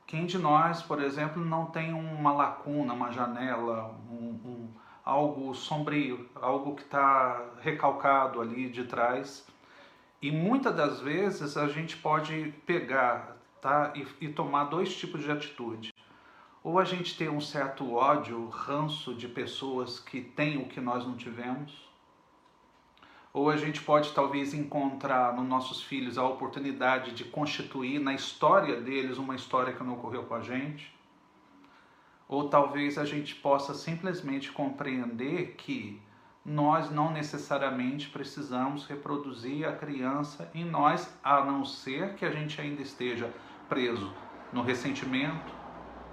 Quem 0.06 0.26
de 0.26 0.38
nós, 0.38 0.84
por 0.84 1.02
exemplo, 1.02 1.44
não 1.44 1.66
tem 1.66 1.94
uma 1.94 2.32
lacuna, 2.32 2.94
uma 2.94 3.12
janela, 3.12 3.96
um- 4.10 4.40
um- 4.46 4.70
algo 5.04 5.54
sombrio, 5.56 6.30
algo 6.36 6.76
que 6.76 6.84
está 6.84 7.44
recalcado 7.62 8.40
ali 8.40 8.70
de 8.70 8.84
trás. 8.86 9.46
E 10.22 10.32
muitas 10.32 10.76
das 10.76 11.00
vezes 11.02 11.58
a 11.58 11.68
gente 11.68 11.98
pode 11.98 12.54
pegar 12.66 13.38
tá, 13.60 13.94
e, 13.96 14.06
e 14.26 14.30
tomar 14.30 14.66
dois 14.66 14.96
tipos 14.96 15.24
de 15.24 15.32
atitude. 15.32 15.93
Ou 16.64 16.80
a 16.80 16.86
gente 16.86 17.18
tem 17.18 17.28
um 17.30 17.42
certo 17.42 17.94
ódio, 17.94 18.48
ranço 18.48 19.14
de 19.14 19.28
pessoas 19.28 20.00
que 20.00 20.22
têm 20.22 20.58
o 20.58 20.68
que 20.68 20.80
nós 20.80 21.06
não 21.06 21.18
tivemos, 21.18 21.84
ou 23.34 23.50
a 23.50 23.58
gente 23.58 23.82
pode 23.82 24.14
talvez 24.14 24.54
encontrar 24.54 25.36
nos 25.36 25.48
nossos 25.48 25.82
filhos 25.82 26.20
a 26.20 26.24
oportunidade 26.24 27.14
de 27.14 27.24
constituir 27.24 28.00
na 28.00 28.14
história 28.14 28.80
deles 28.80 29.18
uma 29.18 29.36
história 29.36 29.74
que 29.74 29.84
não 29.84 29.94
ocorreu 29.94 30.24
com 30.24 30.36
a 30.36 30.42
gente. 30.42 30.96
Ou 32.30 32.48
talvez 32.48 32.98
a 32.98 33.06
gente 33.06 33.34
possa 33.34 33.74
simplesmente 33.74 34.52
compreender 34.52 35.56
que 35.58 36.00
nós 36.46 36.92
não 36.92 37.12
necessariamente 37.12 38.10
precisamos 38.10 38.86
reproduzir 38.86 39.68
a 39.68 39.76
criança 39.76 40.52
em 40.54 40.64
nós, 40.64 41.12
a 41.24 41.44
não 41.44 41.66
ser 41.66 42.14
que 42.16 42.26
a 42.26 42.32
gente 42.32 42.62
ainda 42.62 42.84
esteja 42.84 43.34
preso 43.68 44.14
no 44.52 44.62
ressentimento, 44.62 45.63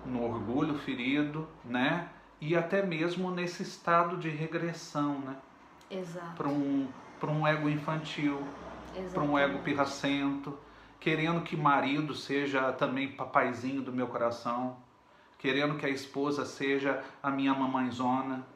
no 0.04 0.24
orgulho 0.24 0.78
ferido, 0.78 1.46
né? 1.64 2.08
E 2.40 2.56
até 2.56 2.84
mesmo 2.84 3.30
nesse 3.30 3.62
estado 3.62 4.16
de 4.16 4.28
regressão, 4.30 5.18
né? 5.20 5.36
Exato. 5.90 6.36
Para 6.36 6.48
um, 6.48 6.88
um 7.22 7.46
ego 7.46 7.68
infantil, 7.68 8.42
para 9.12 9.22
um 9.22 9.38
ego 9.38 9.58
pirracento, 9.60 10.56
querendo 10.98 11.42
que 11.42 11.56
marido 11.56 12.14
seja 12.14 12.72
também 12.72 13.12
papaizinho 13.12 13.82
do 13.82 13.92
meu 13.92 14.06
coração, 14.06 14.76
querendo 15.38 15.76
que 15.76 15.86
a 15.86 15.88
esposa 15.88 16.44
seja 16.44 17.02
a 17.22 17.30
minha 17.30 17.54
mamãezona, 17.54 18.46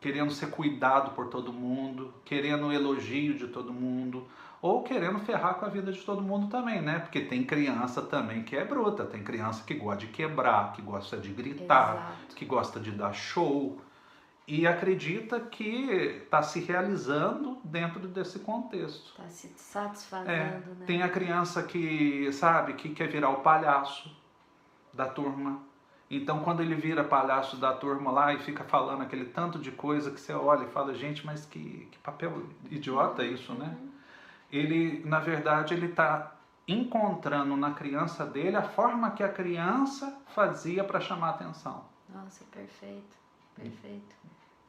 querendo 0.00 0.32
ser 0.32 0.50
cuidado 0.50 1.12
por 1.12 1.28
todo 1.28 1.52
mundo, 1.52 2.12
querendo 2.24 2.66
o 2.66 2.72
elogio 2.72 3.34
de 3.34 3.48
todo 3.48 3.72
mundo, 3.72 4.26
ou 4.62 4.82
querendo 4.82 5.18
ferrar 5.20 5.54
com 5.54 5.64
a 5.64 5.68
vida 5.68 5.90
de 5.90 6.00
todo 6.02 6.20
mundo 6.20 6.48
também, 6.48 6.82
né? 6.82 6.98
Porque 6.98 7.20
tem 7.22 7.44
criança 7.44 8.02
também 8.02 8.42
que 8.42 8.56
é 8.56 8.64
bruta, 8.64 9.04
tem 9.04 9.22
criança 9.22 9.64
que 9.64 9.74
gosta 9.74 10.00
de 10.06 10.08
quebrar, 10.08 10.72
que 10.72 10.82
gosta 10.82 11.16
de 11.16 11.30
gritar, 11.30 11.94
Exato. 11.94 12.36
que 12.36 12.44
gosta 12.44 12.78
de 12.78 12.90
dar 12.90 13.12
show 13.12 13.78
e 14.46 14.66
acredita 14.66 15.40
que 15.40 16.22
está 16.24 16.42
se 16.42 16.60
realizando 16.60 17.58
dentro 17.64 18.06
desse 18.08 18.40
contexto. 18.40 19.12
Está 19.12 19.28
se 19.28 19.48
satisfazendo, 19.56 20.30
É, 20.30 20.44
né? 20.44 20.62
tem 20.86 21.02
a 21.02 21.08
criança 21.08 21.62
que, 21.62 22.30
sabe, 22.32 22.74
que 22.74 22.90
quer 22.90 23.08
virar 23.08 23.30
o 23.30 23.36
palhaço 23.42 24.14
da 24.92 25.06
turma. 25.06 25.60
Então, 26.10 26.40
quando 26.40 26.60
ele 26.60 26.74
vira 26.74 27.04
palhaço 27.04 27.56
da 27.56 27.72
turma 27.72 28.10
lá 28.10 28.34
e 28.34 28.40
fica 28.40 28.64
falando 28.64 29.02
aquele 29.02 29.26
tanto 29.26 29.58
de 29.60 29.70
coisa 29.70 30.10
que 30.10 30.20
você 30.20 30.32
olha 30.32 30.64
e 30.64 30.68
fala, 30.68 30.92
gente, 30.92 31.24
mas 31.24 31.46
que, 31.46 31.86
que 31.92 31.98
papel 32.00 32.42
idiota 32.68 33.24
isso, 33.24 33.54
né? 33.54 33.76
Uhum. 33.80 33.89
Ele, 34.52 35.02
na 35.04 35.20
verdade, 35.20 35.74
ele 35.74 35.86
está 35.86 36.32
encontrando 36.66 37.56
na 37.56 37.72
criança 37.72 38.24
dele 38.24 38.56
a 38.56 38.62
forma 38.62 39.10
que 39.12 39.22
a 39.22 39.28
criança 39.28 40.16
fazia 40.34 40.84
para 40.84 41.00
chamar 41.00 41.30
atenção. 41.30 41.84
Nossa, 42.08 42.44
perfeito, 42.52 43.16
perfeito. 43.56 44.20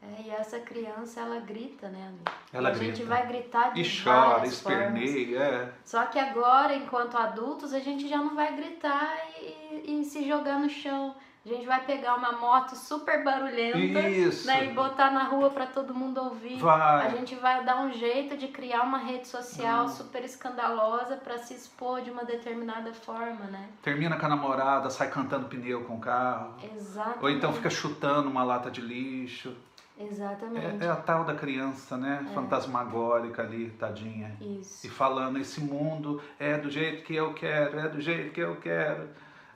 É, 0.02 0.22
e 0.24 0.30
essa 0.32 0.60
criança, 0.60 1.20
ela 1.20 1.39
grita, 1.39 1.88
né, 1.89 2.08
amigo? 2.08 2.24
Ela 2.52 2.70
e 2.70 2.72
a 2.72 2.76
gente 2.76 2.96
grita. 2.96 3.06
vai 3.06 3.28
gritar 3.28 3.72
de 3.72 3.82
E 3.82 4.04
chora, 4.04 4.48
esperneia, 4.48 5.38
é. 5.38 5.74
Só 5.86 6.06
que 6.08 6.17
agora, 6.17 6.76
enquanto 6.76 7.15
adultos, 7.15 7.72
a 7.72 7.80
gente 7.80 8.08
já 8.08 8.17
não 8.17 8.36
vai 8.36 8.56
gritar 8.56 9.15
e, 9.39 10.00
e 10.00 10.04
se 10.04 10.28
jogar 10.28 10.60
no 10.60 10.70
chão. 10.70 11.15
A 11.44 11.50
gente 11.50 11.66
vai 11.66 11.84
pegar 11.84 12.16
uma 12.16 12.34
moto 12.34 12.76
super 12.76 13.24
barulhenta 13.24 14.08
Isso. 14.08 14.46
né, 14.46 14.66
e 14.66 14.74
botar 14.74 15.10
na 15.10 15.24
rua 15.24 15.50
para 15.50 15.66
todo 15.66 15.92
mundo 15.92 16.22
ouvir. 16.22 16.60
Vai. 16.60 17.08
A 17.08 17.10
gente 17.10 17.34
vai 17.34 17.64
dar 17.66 17.82
um 17.82 17.92
jeito 17.92 18.38
de 18.38 18.48
criar 18.50 18.84
uma 18.84 19.00
rede 19.00 19.28
social 19.28 19.86
Hum. 19.86 19.88
super 19.88 20.24
escandalosa 20.24 21.16
para 21.18 21.40
se 21.40 21.56
expor 21.56 22.02
de 22.02 22.12
uma 22.12 22.24
determinada 22.24 22.94
forma, 22.94 23.46
né? 23.46 23.70
Termina 23.82 24.18
com 24.18 24.26
a 24.28 24.30
namorada, 24.30 24.90
sai 24.92 25.10
cantando 25.10 25.48
pneu 25.48 25.84
com 25.86 25.96
o 25.96 26.00
carro. 26.00 26.54
Exatamente. 26.76 27.24
Ou 27.24 27.30
então 27.32 27.52
fica 27.54 27.72
chutando 27.72 28.30
uma 28.30 28.44
lata 28.44 28.70
de 28.70 28.82
lixo. 28.82 29.56
Exatamente. 29.98 30.84
É, 30.84 30.86
é 30.86 30.90
a 30.90 30.96
tal 30.96 31.24
da 31.24 31.34
criança, 31.34 31.98
né? 31.98 32.24
Fantasmagórica 32.36 33.42
ali, 33.42 33.70
tadinha. 33.72 34.36
Isso. 34.40 34.86
E 34.86 34.90
falando, 34.90 35.38
esse 35.40 35.60
mundo 35.60 36.22
é 36.40 36.58
do 36.58 36.70
jeito 36.70 37.04
que 37.04 37.16
eu 37.16 37.34
quero, 37.34 37.80
é 37.80 37.90
do 37.90 38.00
jeito 38.00 38.32
que 38.32 38.40
eu 38.42 38.56
quero. 38.58 39.10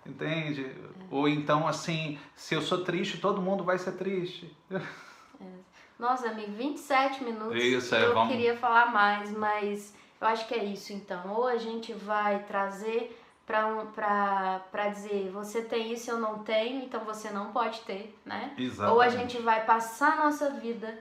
Entende? 0.06 0.66
É. 0.66 0.76
Ou 1.12 1.28
então, 1.28 1.68
assim, 1.68 2.20
se 2.36 2.54
eu 2.56 2.62
sou 2.62 2.84
triste, 2.84 3.18
todo 3.18 3.42
mundo 3.42 3.64
vai 3.64 3.78
ser 3.78 3.94
triste. 3.94 4.56
Nossa, 5.98 6.30
amigo, 6.30 6.52
27 6.54 7.24
minutos. 7.24 7.56
Isso, 7.64 7.96
é, 7.96 8.04
eu 8.06 8.14
vamos- 8.14 8.32
queria 8.34 8.56
falar 8.58 8.92
mais, 8.92 9.32
mas 9.32 9.94
eu 10.20 10.28
acho 10.28 10.48
que 10.48 10.54
é 10.54 10.64
isso 10.64 10.92
então. 10.94 11.34
Ou 11.34 11.48
a 11.48 11.58
gente 11.58 11.94
vai 11.94 12.40
trazer 12.44 13.18
para 13.46 13.66
um, 13.68 13.86
pra, 13.88 14.62
pra 14.72 14.90
dizer 14.90 15.30
você 15.32 15.62
tem 15.62 15.94
isso, 15.94 16.12
eu 16.12 16.20
não 16.20 16.40
tenho, 16.40 16.84
então 16.84 17.02
você 17.06 17.30
não 17.30 17.52
pode 17.52 17.80
ter, 17.82 18.14
né? 18.26 18.54
Exatamente. 18.58 18.94
Ou 18.94 19.02
a 19.02 19.10
gente 19.10 19.38
vai 19.38 19.64
passar 19.66 20.14
a 20.14 20.26
nossa 20.26 20.50
vida 20.50 20.98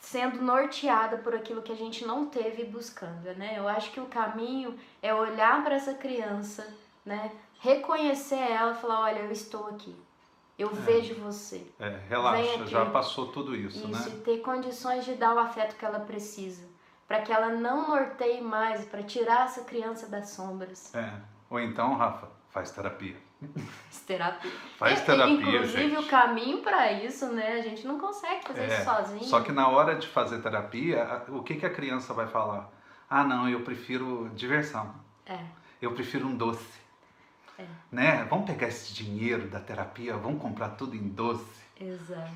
sendo 0.00 0.40
norteada 0.42 1.18
por 1.18 1.34
aquilo 1.34 1.60
que 1.62 1.72
a 1.72 1.76
gente 1.76 2.04
não 2.06 2.26
teve 2.26 2.64
buscando, 2.64 3.32
né? 3.36 3.54
Eu 3.58 3.68
acho 3.68 3.90
que 3.92 4.00
o 4.00 4.06
caminho 4.06 4.78
é 5.02 5.12
olhar 5.14 5.62
para 5.62 5.74
essa 5.74 5.92
criança, 5.94 6.66
né? 7.04 7.30
Reconhecer 7.60 8.36
ela 8.36 8.72
e 8.72 8.74
falar, 8.76 9.00
olha, 9.02 9.18
eu 9.20 9.30
estou 9.30 9.68
aqui. 9.68 9.94
Eu 10.58 10.68
vejo 10.74 11.14
você. 11.14 11.66
É, 11.78 12.00
relaxa, 12.08 12.66
já 12.66 12.84
passou 12.86 13.28
tudo 13.28 13.56
isso, 13.56 13.78
Isso, 13.78 13.88
né? 13.88 14.04
e 14.08 14.20
ter 14.20 14.38
condições 14.38 15.04
de 15.04 15.14
dar 15.14 15.34
o 15.34 15.38
afeto 15.38 15.76
que 15.76 15.84
ela 15.84 16.00
precisa. 16.00 16.66
Para 17.08 17.22
que 17.22 17.32
ela 17.32 17.48
não 17.48 17.88
norteie 17.88 18.40
mais, 18.42 18.84
para 18.84 19.02
tirar 19.02 19.46
essa 19.46 19.62
criança 19.64 20.06
das 20.08 20.30
sombras. 20.30 20.94
É. 20.94 21.12
Ou 21.48 21.58
então, 21.58 21.94
Rafa, 21.94 22.28
faz 22.50 22.70
terapia. 22.70 23.16
Terapia. 24.06 24.50
Faz 24.76 25.00
terapia, 25.02 25.34
Inclusive, 25.34 25.90
gente. 25.90 25.96
o 25.98 26.06
caminho 26.08 26.58
para 26.62 26.92
isso, 26.92 27.26
né? 27.26 27.52
A 27.54 27.62
gente 27.62 27.86
não 27.86 27.98
consegue 27.98 28.46
fazer 28.46 28.66
isso 28.66 28.84
sozinho. 28.84 29.20
É, 29.22 29.24
Só 29.24 29.40
que 29.40 29.52
na 29.52 29.68
hora 29.68 29.94
de 29.94 30.06
fazer 30.08 30.42
terapia, 30.42 31.24
o 31.28 31.42
que, 31.42 31.54
que 31.56 31.64
a 31.64 31.70
criança 31.70 32.12
vai 32.12 32.26
falar? 32.26 32.70
Ah, 33.08 33.24
não, 33.24 33.48
eu 33.48 33.60
prefiro 33.62 34.30
diversão. 34.34 34.94
É, 35.24 35.38
Eu 35.80 35.92
prefiro 35.92 36.26
um 36.26 36.36
doce. 36.36 36.80
É. 37.60 37.66
Né? 37.92 38.24
Vamos 38.30 38.46
pegar 38.46 38.68
esse 38.68 38.92
dinheiro 38.94 39.48
da 39.48 39.60
terapia, 39.60 40.16
vamos 40.16 40.40
comprar 40.40 40.70
tudo 40.70 40.94
em 40.96 41.08
doce. 41.08 41.60
exato. 41.80 42.30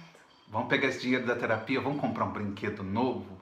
Vamos 0.49 0.69
pegar 0.69 0.89
esse 0.89 1.01
dinheiro 1.01 1.27
da 1.27 1.35
terapia, 1.35 1.81
vamos 1.81 2.01
comprar 2.01 2.25
um 2.27 2.31
brinquedo 2.33 2.83
novo. 2.83 3.39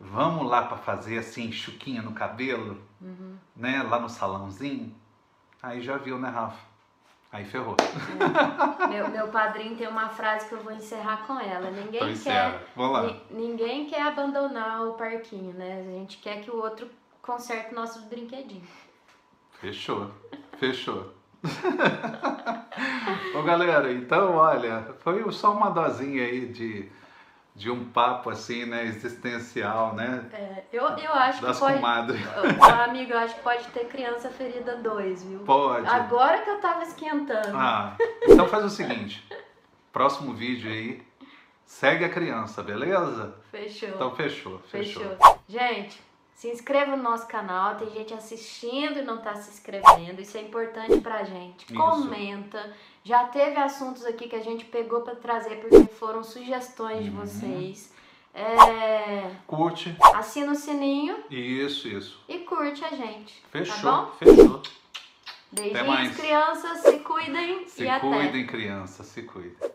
Vamos 0.00 0.48
lá 0.48 0.62
para 0.62 0.76
fazer 0.78 1.18
assim, 1.18 1.50
chuquinha 1.50 2.00
no 2.00 2.12
cabelo, 2.12 2.80
Uhum. 3.00 3.36
né? 3.56 3.82
Lá 3.82 3.98
no 3.98 4.08
salãozinho. 4.08 4.94
Aí 5.62 5.80
já 5.82 5.96
viu, 5.98 6.16
né, 6.18 6.28
Rafa? 6.28 6.68
Aí 7.32 7.44
ferrou. 7.44 7.76
Meu, 8.88 9.08
meu 9.10 9.28
padrinho 9.28 9.76
tem 9.76 9.86
uma 9.88 10.08
frase 10.08 10.48
que 10.48 10.54
eu 10.54 10.62
vou 10.62 10.72
encerrar 10.72 11.26
com 11.26 11.38
ela. 11.38 11.70
Ninguém 11.70 12.00
Pois 12.00 12.22
quer. 12.22 12.32
é. 12.76 12.80
Lá. 12.80 13.02
ni- 13.02 13.22
ninguém 13.30 13.86
quer 13.86 14.02
abandonar 14.02 14.86
o 14.86 14.94
parquinho, 14.94 15.52
né? 15.52 15.80
A 15.80 15.98
gente 15.98 16.18
quer 16.18 16.40
que 16.40 16.50
o 16.50 16.56
outro 16.56 16.88
conserte 17.20 17.74
nossos 17.74 18.04
brinquedinhos. 18.04 18.68
Fechou, 19.60 20.10
fechou. 20.58 21.12
Ô 23.34 23.42
galera, 23.42 23.92
então 23.92 24.34
olha, 24.36 24.94
foi 25.00 25.30
só 25.32 25.52
uma 25.52 25.70
dosinha 25.70 26.24
aí 26.24 26.46
de, 26.46 26.88
de 27.54 27.70
um 27.70 27.84
papo 27.84 28.30
assim, 28.30 28.64
né, 28.64 28.84
existencial, 28.84 29.94
né? 29.94 30.24
É, 30.32 30.64
eu, 30.72 30.82
eu 30.82 31.12
acho 31.12 31.42
Das 31.42 31.58
que 31.58 31.64
pode. 31.64 31.76
comadres. 31.76 32.20
Amigo, 32.84 33.12
eu 33.12 33.18
acho 33.18 33.34
que 33.36 33.42
pode 33.42 33.64
ter 33.68 33.86
criança 33.86 34.28
ferida 34.30 34.76
2, 34.76 35.24
viu? 35.24 35.38
Pode. 35.40 35.86
Agora 35.86 36.38
que 36.42 36.50
eu 36.50 36.60
tava 36.60 36.82
esquentando. 36.82 37.56
Ah, 37.56 37.96
então 38.22 38.48
faz 38.48 38.64
o 38.64 38.70
seguinte, 38.70 39.24
próximo 39.92 40.34
vídeo 40.34 40.70
aí, 40.70 41.02
segue 41.64 42.04
a 42.04 42.08
criança, 42.08 42.62
beleza? 42.62 43.34
Fechou. 43.50 43.88
Então 43.90 44.14
fechou, 44.14 44.58
fechou. 44.70 45.02
Fechou. 45.02 45.38
Gente, 45.48 46.00
se 46.38 46.48
inscreva 46.48 46.96
no 46.96 47.02
nosso 47.02 47.26
canal. 47.26 47.74
Tem 47.74 47.90
gente 47.90 48.14
assistindo 48.14 49.00
e 49.00 49.02
não 49.02 49.18
tá 49.18 49.34
se 49.34 49.50
inscrevendo. 49.50 50.20
Isso 50.22 50.38
é 50.38 50.40
importante 50.42 51.00
pra 51.00 51.24
gente. 51.24 51.64
Isso. 51.64 51.74
Comenta. 51.74 52.72
Já 53.02 53.24
teve 53.24 53.56
assuntos 53.58 54.04
aqui 54.06 54.28
que 54.28 54.36
a 54.36 54.40
gente 54.42 54.64
pegou 54.64 55.00
pra 55.00 55.16
trazer 55.16 55.56
porque 55.56 55.84
foram 55.94 56.22
sugestões 56.22 57.04
de 57.04 57.10
Uhum. 57.10 57.16
vocês. 57.16 57.92
É, 58.32 59.32
Curte, 59.48 59.96
assina 60.14 60.52
o 60.52 60.54
sininho 60.54 61.16
isso, 61.28 61.88
isso. 61.88 62.20
e 62.28 62.38
curte 62.38 62.84
a 62.84 62.90
gente. 62.90 63.42
Fechou, 63.50 63.74
Tá 63.82 64.02
bom? 64.02 64.12
fechou. 64.12 64.62
Beijinhos, 65.50 66.16
crianças. 66.16 66.78
Se 66.82 66.98
cuidem 67.00 67.66
Se 67.66 67.82
e 67.82 67.88
até. 67.88 67.98
cuidem, 68.06 68.46
criança, 68.46 69.02
se 69.02 69.22
cuidem. 69.22 69.70